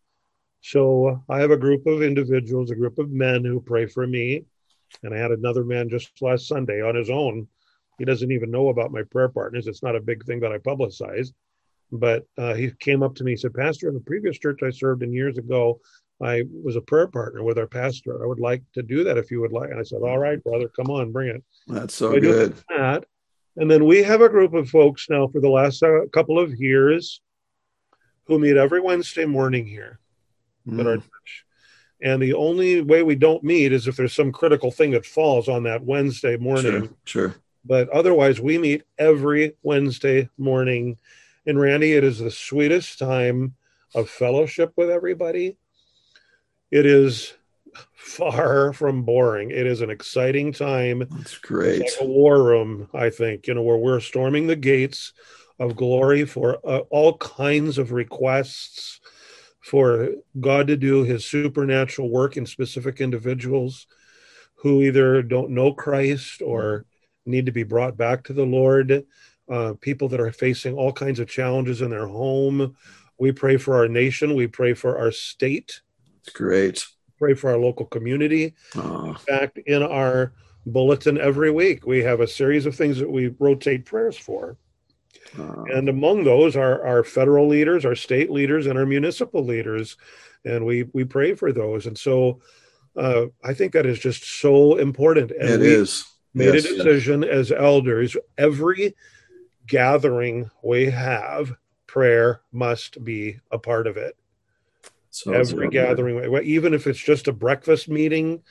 So 0.63 1.23
I 1.29 1.41
have 1.41 1.51
a 1.51 1.59
group 1.59 1.87
of 1.87 2.03
individuals, 2.03 2.71
a 2.71 2.75
group 2.75 2.99
of 2.99 3.11
men 3.11 3.45
who 3.45 3.61
pray 3.61 3.85
for 3.85 4.07
me. 4.07 4.47
And 5.03 5.13
I 5.13 5.19
had 5.19 5.31
another 5.31 5.65
man 5.65 5.91
just 5.91 6.11
last 6.23 6.49
Sunday 6.49 6.81
on 6.81 6.95
his 6.95 7.11
own. 7.11 7.47
He 7.99 8.07
doesn't 8.07 8.33
even 8.33 8.51
know 8.51 8.69
about 8.69 8.91
my 8.91 9.03
prayer 9.03 9.29
partners. 9.29 9.67
It's 9.67 9.83
not 9.83 9.97
a 9.97 10.01
big 10.01 10.25
thing 10.25 10.41
that 10.41 10.53
I 10.53 10.59
publicize. 10.59 11.33
But 11.93 12.25
uh, 12.39 12.55
he 12.55 12.71
came 12.81 13.03
up 13.03 13.15
to 13.17 13.25
me, 13.25 13.33
he 13.33 13.37
said, 13.37 13.53
Pastor, 13.53 13.89
in 13.89 13.95
the 13.95 14.01
previous 14.01 14.39
church 14.39 14.61
I 14.63 14.71
served 14.71 15.03
in 15.03 15.13
years 15.13 15.37
ago, 15.37 15.81
I 16.23 16.45
was 16.63 16.77
a 16.77 16.81
prayer 16.81 17.09
partner 17.09 17.43
with 17.43 17.59
our 17.59 17.67
pastor. 17.67 18.23
I 18.23 18.27
would 18.27 18.41
like 18.41 18.63
to 18.75 18.83
do 18.83 19.05
that 19.05 19.19
if 19.19 19.31
you 19.31 19.41
would 19.41 19.53
like. 19.53 19.71
And 19.71 19.81
I 19.81 19.83
said, 19.83 20.03
All 20.03 20.19
right, 20.19 20.43
brother, 20.43 20.69
come 20.69 20.91
on, 20.91 21.13
bring 21.13 21.29
it. 21.29 21.43
That's 21.67 21.95
so, 21.95 22.13
so 22.13 22.21
good. 22.21 22.55
That. 22.69 23.05
And 23.57 23.71
then 23.71 23.85
we 23.85 24.03
have 24.03 24.21
a 24.21 24.29
group 24.29 24.55
of 24.55 24.69
folks 24.69 25.09
now 25.09 25.29
for 25.29 25.41
the 25.41 25.49
last 25.49 25.83
uh, 25.83 26.07
couple 26.13 26.39
of 26.39 26.59
years 26.59 27.21
who 28.27 28.39
meet 28.39 28.57
every 28.57 28.81
Wednesday 28.81 29.27
morning 29.27 29.67
here 29.67 29.99
mm. 30.67 30.81
at 30.81 30.87
our 30.87 30.97
church. 30.97 31.45
And 32.03 32.21
the 32.21 32.35
only 32.35 32.81
way 32.81 33.03
we 33.03 33.15
don't 33.15 33.45
meet 33.45 33.73
is 33.73 33.87
if 33.87 33.97
there's 33.97 34.15
some 34.15 34.33
critical 34.33 34.71
thing 34.71 34.91
that 34.93 35.07
falls 35.07 35.49
on 35.49 35.63
that 35.65 35.85
Wednesday 35.85 36.37
morning. 36.37 36.89
Sure. 37.05 37.29
sure. 37.29 37.35
But 37.65 37.89
otherwise, 37.91 38.41
we 38.41 38.59
meet 38.59 38.83
every 38.99 39.55
Wednesday 39.63 40.29
morning. 40.37 40.99
And 41.47 41.59
Randy, 41.59 41.93
it 41.93 42.05
is 42.05 42.19
the 42.19 42.31
sweetest 42.31 42.99
time 42.99 43.55
of 43.95 44.11
fellowship 44.11 44.73
with 44.77 44.91
everybody 44.91 45.57
it 46.75 46.87
is 46.87 47.33
far 47.95 48.73
from 48.73 49.05
boring. 49.05 49.53
It 49.53 49.65
is 49.65 49.81
an 49.81 49.91
exciting 49.91 50.53
time. 50.53 51.07
That's 51.09 51.39
great. 51.39 51.83
It's 51.83 52.01
like 52.01 52.09
a 52.09 52.11
war 52.11 52.43
room, 52.43 52.89
I 52.93 53.11
think, 53.11 53.47
you 53.47 53.55
know, 53.55 53.63
where 53.63 53.77
we're 53.77 54.01
storming 54.01 54.49
the 54.49 54.57
gates 54.57 55.13
of 55.61 55.77
glory 55.77 56.25
for 56.25 56.59
uh, 56.67 56.81
all 56.91 57.17
kinds 57.19 57.79
of 57.79 57.93
requests 57.93 59.01
for 59.61 60.09
God 60.41 60.67
to 60.67 60.77
do 60.77 61.05
his 61.05 61.25
supernatural 61.25 62.11
work 62.11 62.37
in 62.37 62.45
specific 62.45 63.01
individuals 63.01 63.87
who 64.57 64.83
either 64.83 65.23
don't 65.23 65.51
know 65.51 65.73
Christ 65.73 66.43
or 66.43 66.87
need 67.25 67.47
to 67.47 67.53
be 67.53 67.63
brought 67.63 67.97
back 67.97 68.25
to 68.25 68.33
the 68.33 68.45
Lord, 68.45 69.05
uh, 69.49 69.75
people 69.81 70.09
that 70.09 70.21
are 70.21 70.33
facing 70.33 70.75
all 70.75 70.93
kinds 70.93 71.21
of 71.21 71.29
challenges 71.29 71.83
in 71.83 71.91
their 71.91 72.09
home. 72.09 72.75
We 73.17 73.31
pray 73.31 73.59
for 73.59 73.77
our 73.77 73.87
nation, 73.87 74.35
we 74.35 74.49
pray 74.49 74.75
for 74.75 74.99
our 74.99 75.13
state. 75.13 75.81
It's 76.27 76.33
great. 76.33 76.87
Pray 77.19 77.35
for 77.35 77.51
our 77.51 77.59
local 77.59 77.87
community. 77.87 78.55
Oh. 78.75 79.11
In 79.11 79.15
fact, 79.15 79.59
in 79.67 79.83
our 79.83 80.33
bulletin 80.67 81.19
every 81.19 81.51
week, 81.51 81.87
we 81.87 82.03
have 82.03 82.21
a 82.21 82.27
series 82.27 82.65
of 82.65 82.75
things 82.75 82.99
that 82.99 83.11
we 83.11 83.35
rotate 83.39 83.85
prayers 83.85 84.17
for. 84.17 84.57
Oh. 85.39 85.67
And 85.73 85.89
among 85.89 86.25
those 86.25 86.57
are 86.57 86.85
our 86.87 87.05
federal 87.05 87.47
leaders, 87.47 87.85
our 87.85 87.95
state 87.95 88.31
leaders, 88.31 88.67
and 88.67 88.79
our 88.79 88.87
municipal 88.87 89.45
leaders. 89.45 89.97
And 90.45 90.65
we 90.65 90.85
we 90.95 91.05
pray 91.05 91.35
for 91.35 91.53
those. 91.53 91.87
And 91.87 91.97
so 91.97 92.41
uh, 92.97 93.27
I 93.43 93.53
think 93.53 93.73
that 93.73 93.87
is 93.87 93.99
just 93.99 94.41
so 94.41 94.77
important. 94.77 95.31
And 95.31 95.51
it 95.51 95.63
is. 95.63 96.05
Made 96.33 96.55
yes, 96.55 96.65
a 96.65 96.77
decision 96.77 97.23
yes. 97.23 97.31
as 97.33 97.53
elders, 97.53 98.17
every 98.39 98.97
gathering 99.67 100.51
we 100.63 100.87
have, 100.87 101.55
prayer 101.87 102.41
must 102.51 103.05
be 103.05 103.39
a 103.51 103.59
part 103.59 103.87
of 103.87 103.97
it. 103.97 104.17
So 105.15 105.33
every 105.33 105.69
gathering, 105.69 106.43
even 106.43 106.75
if 106.75 106.89
it's 106.89 106.99
just 106.99 107.29
a 107.29 107.33
breakfast 107.33 107.89
meeting 107.89 108.43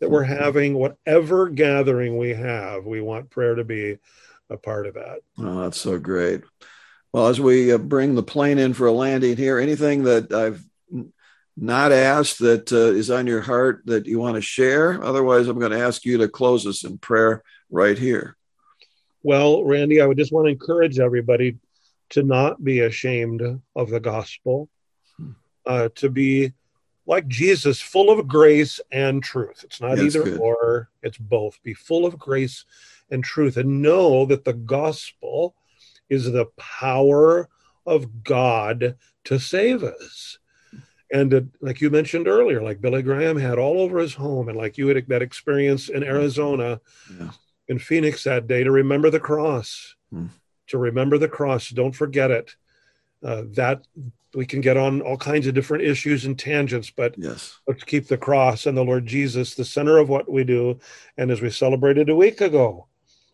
that 0.00 0.10
we're 0.10 0.24
mm-hmm. 0.24 0.42
having, 0.42 0.74
whatever 0.74 1.48
gathering 1.48 2.18
we 2.18 2.34
have, 2.34 2.84
we 2.84 3.00
want 3.00 3.30
prayer 3.30 3.54
to 3.54 3.64
be 3.64 3.96
a 4.50 4.58
part 4.58 4.86
of 4.86 4.94
that. 4.94 5.20
Oh, 5.38 5.62
that's 5.62 5.80
so 5.80 5.98
great. 5.98 6.42
Well, 7.10 7.28
as 7.28 7.40
we 7.40 7.72
uh, 7.72 7.78
bring 7.78 8.14
the 8.14 8.22
plane 8.22 8.58
in 8.58 8.74
for 8.74 8.86
a 8.86 8.92
landing 8.92 9.38
here, 9.38 9.58
anything 9.58 10.04
that 10.04 10.30
I've 10.30 10.62
not 11.56 11.90
asked 11.90 12.40
that 12.40 12.70
uh, 12.70 12.92
is 12.92 13.10
on 13.10 13.26
your 13.26 13.40
heart 13.40 13.80
that 13.86 14.04
you 14.04 14.18
want 14.18 14.34
to 14.34 14.42
share? 14.42 15.02
Otherwise, 15.02 15.48
I'm 15.48 15.58
going 15.58 15.72
to 15.72 15.80
ask 15.80 16.04
you 16.04 16.18
to 16.18 16.28
close 16.28 16.66
us 16.66 16.84
in 16.84 16.98
prayer 16.98 17.42
right 17.70 17.96
here. 17.96 18.36
Well, 19.22 19.64
Randy, 19.64 20.02
I 20.02 20.06
would 20.06 20.18
just 20.18 20.32
want 20.32 20.48
to 20.48 20.52
encourage 20.52 20.98
everybody 20.98 21.56
to 22.10 22.22
not 22.22 22.62
be 22.62 22.80
ashamed 22.80 23.40
of 23.74 23.88
the 23.88 24.00
gospel 24.00 24.68
uh, 25.66 25.88
to 25.96 26.08
be 26.08 26.52
like 27.06 27.26
Jesus, 27.26 27.80
full 27.80 28.10
of 28.10 28.28
grace 28.28 28.80
and 28.92 29.22
truth. 29.22 29.64
It's 29.64 29.80
not 29.80 29.98
either 29.98 30.22
good. 30.22 30.38
or, 30.38 30.90
it's 31.02 31.18
both. 31.18 31.60
Be 31.62 31.74
full 31.74 32.06
of 32.06 32.18
grace 32.18 32.64
and 33.10 33.24
truth 33.24 33.56
and 33.56 33.82
know 33.82 34.26
that 34.26 34.44
the 34.44 34.52
gospel 34.52 35.56
is 36.08 36.30
the 36.30 36.46
power 36.56 37.48
of 37.86 38.22
God 38.22 38.96
to 39.24 39.38
save 39.38 39.82
us. 39.82 40.38
And 41.12 41.34
uh, 41.34 41.40
like 41.60 41.80
you 41.80 41.90
mentioned 41.90 42.28
earlier, 42.28 42.62
like 42.62 42.80
Billy 42.80 43.02
Graham 43.02 43.36
had 43.36 43.58
all 43.58 43.80
over 43.80 43.98
his 43.98 44.14
home, 44.14 44.48
and 44.48 44.56
like 44.56 44.78
you 44.78 44.86
had 44.88 45.08
that 45.08 45.22
experience 45.22 45.88
in 45.88 46.04
Arizona, 46.04 46.80
yeah. 47.18 47.30
in 47.66 47.78
Phoenix 47.78 48.22
that 48.24 48.46
day, 48.46 48.62
to 48.62 48.70
remember 48.70 49.10
the 49.10 49.18
cross, 49.18 49.96
hmm. 50.12 50.26
to 50.68 50.78
remember 50.78 51.18
the 51.18 51.28
cross. 51.28 51.70
Don't 51.70 51.94
forget 51.94 52.30
it. 52.30 52.54
Uh, 53.22 53.42
that 53.50 53.82
we 54.34 54.46
can 54.46 54.60
get 54.60 54.76
on 54.76 55.00
all 55.02 55.16
kinds 55.16 55.46
of 55.46 55.54
different 55.54 55.84
issues 55.84 56.24
and 56.24 56.38
tangents, 56.38 56.90
but 56.90 57.14
yes. 57.18 57.58
let's 57.66 57.84
keep 57.84 58.06
the 58.06 58.16
cross 58.16 58.66
and 58.66 58.76
the 58.76 58.84
Lord 58.84 59.06
Jesus 59.06 59.54
the 59.54 59.64
center 59.64 59.98
of 59.98 60.08
what 60.08 60.30
we 60.30 60.44
do. 60.44 60.78
And 61.16 61.30
as 61.30 61.42
we 61.42 61.50
celebrated 61.50 62.08
a 62.08 62.16
week 62.16 62.40
ago, 62.40 62.86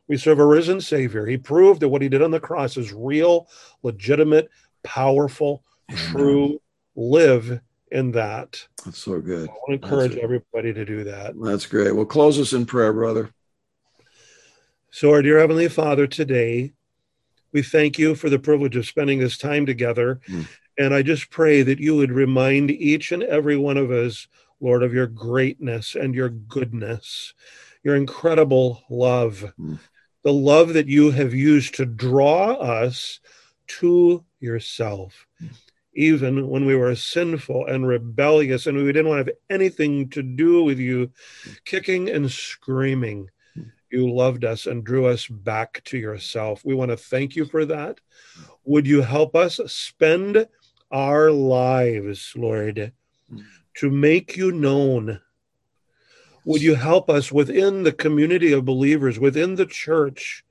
we 0.08 0.16
serve 0.16 0.38
a 0.38 0.46
risen 0.46 0.80
Savior. 0.80 1.26
He 1.26 1.36
proved 1.36 1.80
that 1.80 1.88
what 1.88 2.02
he 2.02 2.08
did 2.08 2.22
on 2.22 2.30
the 2.30 2.40
cross 2.40 2.76
is 2.76 2.92
real, 2.92 3.48
legitimate, 3.82 4.48
powerful, 4.82 5.64
Amen. 5.90 6.04
true. 6.10 6.62
Live 6.94 7.60
in 7.90 8.12
that. 8.12 8.66
That's 8.84 8.98
so 8.98 9.20
good. 9.20 9.48
I 9.48 9.52
want 9.52 9.82
to 9.82 9.86
encourage 9.86 10.16
everybody 10.16 10.72
to 10.72 10.84
do 10.84 11.04
that. 11.04 11.34
That's 11.38 11.66
great. 11.66 11.94
Well, 11.94 12.06
close 12.06 12.38
us 12.38 12.52
in 12.52 12.64
prayer, 12.64 12.92
brother. 12.92 13.30
So, 14.90 15.10
our 15.10 15.20
dear 15.20 15.38
Heavenly 15.38 15.68
Father, 15.68 16.06
today 16.06 16.72
we 17.52 17.62
thank 17.62 17.98
you 17.98 18.14
for 18.14 18.28
the 18.28 18.38
privilege 18.38 18.76
of 18.76 18.86
spending 18.86 19.18
this 19.18 19.38
time 19.38 19.66
together. 19.66 20.20
Mm. 20.28 20.46
And 20.78 20.94
I 20.94 21.02
just 21.02 21.30
pray 21.30 21.62
that 21.62 21.78
you 21.78 21.96
would 21.96 22.12
remind 22.12 22.70
each 22.70 23.12
and 23.12 23.22
every 23.22 23.56
one 23.56 23.76
of 23.76 23.90
us, 23.90 24.28
Lord, 24.60 24.82
of 24.82 24.92
your 24.92 25.06
greatness 25.06 25.94
and 25.94 26.14
your 26.14 26.28
goodness, 26.28 27.34
your 27.82 27.96
incredible 27.96 28.82
love, 28.90 29.52
mm. 29.58 29.78
the 30.22 30.32
love 30.32 30.74
that 30.74 30.88
you 30.88 31.10
have 31.12 31.32
used 31.32 31.76
to 31.76 31.86
draw 31.86 32.52
us 32.52 33.20
to 33.68 34.24
yourself. 34.40 35.26
Mm. 35.42 35.50
Even 35.94 36.48
when 36.48 36.66
we 36.66 36.76
were 36.76 36.94
sinful 36.94 37.66
and 37.66 37.86
rebellious 37.86 38.66
and 38.66 38.76
we 38.76 38.84
didn't 38.84 39.08
want 39.08 39.24
to 39.24 39.32
have 39.32 39.38
anything 39.48 40.10
to 40.10 40.22
do 40.22 40.62
with 40.62 40.78
you, 40.78 41.06
mm. 41.44 41.64
kicking 41.64 42.10
and 42.10 42.30
screaming. 42.30 43.30
You 43.90 44.12
loved 44.12 44.44
us 44.44 44.66
and 44.66 44.84
drew 44.84 45.06
us 45.06 45.26
back 45.26 45.82
to 45.84 45.98
yourself. 45.98 46.64
We 46.64 46.74
want 46.74 46.90
to 46.90 46.96
thank 46.96 47.36
you 47.36 47.44
for 47.44 47.64
that. 47.66 48.00
Would 48.64 48.86
you 48.86 49.02
help 49.02 49.36
us 49.36 49.60
spend 49.66 50.46
our 50.90 51.30
lives, 51.30 52.32
Lord, 52.36 52.92
to 53.74 53.90
make 53.90 54.36
you 54.36 54.52
known. 54.52 55.20
Would 56.44 56.62
you 56.62 56.76
help 56.76 57.10
us 57.10 57.32
within 57.32 57.82
the 57.82 57.92
community 57.92 58.52
of 58.52 58.64
believers, 58.64 59.18
within 59.18 59.56
the 59.56 59.66
church, 59.66 60.44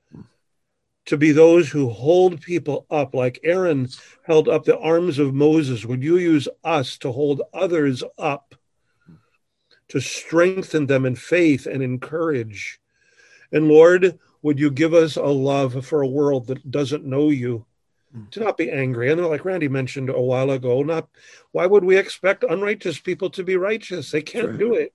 to 1.06 1.16
be 1.16 1.32
those 1.32 1.70
who 1.70 1.88
hold 1.88 2.40
people 2.40 2.86
up, 2.90 3.14
like 3.14 3.40
Aaron 3.42 3.88
held 4.24 4.48
up 4.48 4.64
the 4.64 4.78
arms 4.78 5.18
of 5.18 5.32
Moses? 5.32 5.86
Would 5.86 6.02
you 6.02 6.18
use 6.18 6.48
us 6.62 6.98
to 6.98 7.12
hold 7.12 7.42
others 7.54 8.04
up, 8.18 8.54
to 9.88 10.00
strengthen 10.00 10.86
them 10.86 11.06
in 11.06 11.16
faith 11.16 11.66
and 11.66 11.82
in 11.82 11.98
courage? 11.98 12.78
And 13.52 13.68
Lord, 13.68 14.18
would 14.42 14.58
you 14.58 14.70
give 14.70 14.94
us 14.94 15.16
a 15.16 15.24
love 15.24 15.84
for 15.84 16.02
a 16.02 16.08
world 16.08 16.46
that 16.48 16.70
doesn't 16.70 17.04
know 17.04 17.30
you? 17.30 17.66
to 18.30 18.40
not 18.40 18.56
be 18.56 18.70
angry. 18.70 19.10
And 19.10 19.24
like 19.26 19.44
Randy 19.44 19.68
mentioned 19.68 20.10
a 20.10 20.20
while 20.20 20.50
ago, 20.50 20.82
not 20.82 21.08
why 21.52 21.66
would 21.66 21.84
we 21.84 21.96
expect 21.96 22.44
unrighteous 22.44 22.98
people 23.00 23.30
to 23.30 23.44
be 23.44 23.56
righteous? 23.56 24.10
They 24.10 24.22
can't 24.22 24.46
sure. 24.46 24.56
do 24.56 24.74
it. 24.74 24.92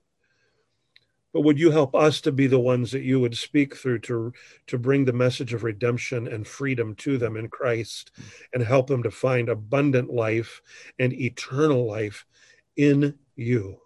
But 1.32 1.42
would 1.42 1.58
you 1.58 1.70
help 1.70 1.94
us 1.94 2.20
to 2.22 2.32
be 2.32 2.46
the 2.46 2.58
ones 2.58 2.92
that 2.92 3.02
you 3.02 3.18
would 3.20 3.36
speak 3.36 3.74
through 3.74 4.00
to 4.00 4.34
to 4.66 4.78
bring 4.78 5.04
the 5.04 5.14
message 5.14 5.54
of 5.54 5.64
redemption 5.64 6.28
and 6.28 6.46
freedom 6.46 6.94
to 6.96 7.16
them 7.16 7.36
in 7.36 7.48
Christ 7.48 8.10
and 8.52 8.62
help 8.62 8.86
them 8.86 9.02
to 9.02 9.10
find 9.10 9.48
abundant 9.48 10.12
life 10.12 10.60
and 10.98 11.12
eternal 11.12 11.86
life 11.86 12.26
in 12.76 13.18
you. 13.34 13.78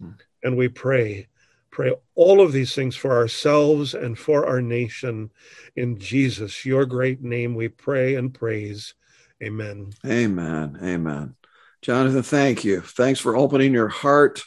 Mm. 0.00 0.14
And 0.44 0.56
we 0.56 0.68
pray 0.68 1.26
pray 1.72 1.92
all 2.14 2.40
of 2.40 2.52
these 2.52 2.74
things 2.74 2.94
for 2.94 3.12
ourselves 3.16 3.94
and 3.94 4.16
for 4.16 4.46
our 4.46 4.60
nation. 4.62 5.30
In 5.74 5.98
Jesus, 5.98 6.64
your 6.64 6.86
great 6.86 7.22
name, 7.22 7.54
we 7.54 7.68
pray 7.68 8.14
and 8.14 8.32
praise. 8.32 8.94
Amen. 9.42 9.92
Amen. 10.06 10.78
Amen. 10.80 11.34
Jonathan, 11.80 12.22
thank 12.22 12.62
you. 12.62 12.80
Thanks 12.82 13.18
for 13.18 13.36
opening 13.36 13.72
your 13.72 13.88
heart, 13.88 14.42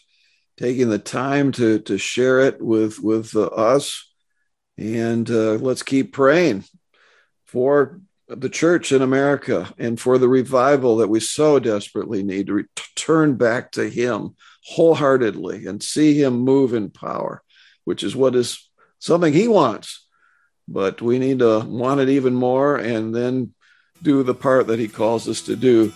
taking 0.55 0.89
the 0.89 0.99
time 0.99 1.51
to, 1.53 1.79
to 1.79 1.97
share 1.97 2.39
it 2.39 2.61
with, 2.61 2.99
with 2.99 3.35
uh, 3.35 3.47
us. 3.47 4.09
And 4.77 5.29
uh, 5.29 5.53
let's 5.55 5.83
keep 5.83 6.13
praying 6.13 6.63
for 7.45 7.99
the 8.27 8.49
church 8.49 8.91
in 8.91 9.01
America 9.01 9.73
and 9.77 9.99
for 9.99 10.17
the 10.17 10.29
revival 10.29 10.97
that 10.97 11.09
we 11.09 11.19
so 11.19 11.59
desperately 11.59 12.23
need 12.23 12.47
to 12.47 12.53
return 12.53 13.35
back 13.35 13.71
to 13.71 13.89
Him 13.89 14.35
wholeheartedly 14.65 15.67
and 15.67 15.81
see 15.81 16.21
him 16.21 16.39
move 16.39 16.73
in 16.73 16.89
power, 16.89 17.41
which 17.83 18.03
is 18.03 18.15
what 18.15 18.35
is 18.35 18.69
something 18.99 19.33
he 19.33 19.47
wants. 19.47 20.05
But 20.67 21.01
we 21.01 21.19
need 21.19 21.39
to 21.39 21.59
want 21.59 22.01
it 22.01 22.09
even 22.09 22.33
more 22.33 22.75
and 22.75 23.13
then 23.13 23.53
do 24.01 24.23
the 24.23 24.33
part 24.33 24.67
that 24.67 24.79
he 24.79 24.87
calls 24.87 25.29
us 25.29 25.41
to 25.43 25.55
do 25.55 25.93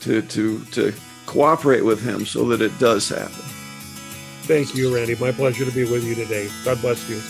to, 0.00 0.20
to, 0.22 0.64
to 0.66 0.92
cooperate 1.26 1.84
with 1.84 2.02
him 2.02 2.26
so 2.26 2.44
that 2.48 2.60
it 2.60 2.78
does 2.78 3.08
happen. 3.08 3.44
Thank 4.42 4.74
you, 4.74 4.94
Randy. 4.94 5.14
My 5.16 5.32
pleasure 5.32 5.64
to 5.64 5.72
be 5.72 5.84
with 5.84 6.04
you 6.04 6.14
today. 6.14 6.50
God 6.64 6.80
bless 6.80 7.08
you. 7.08 7.20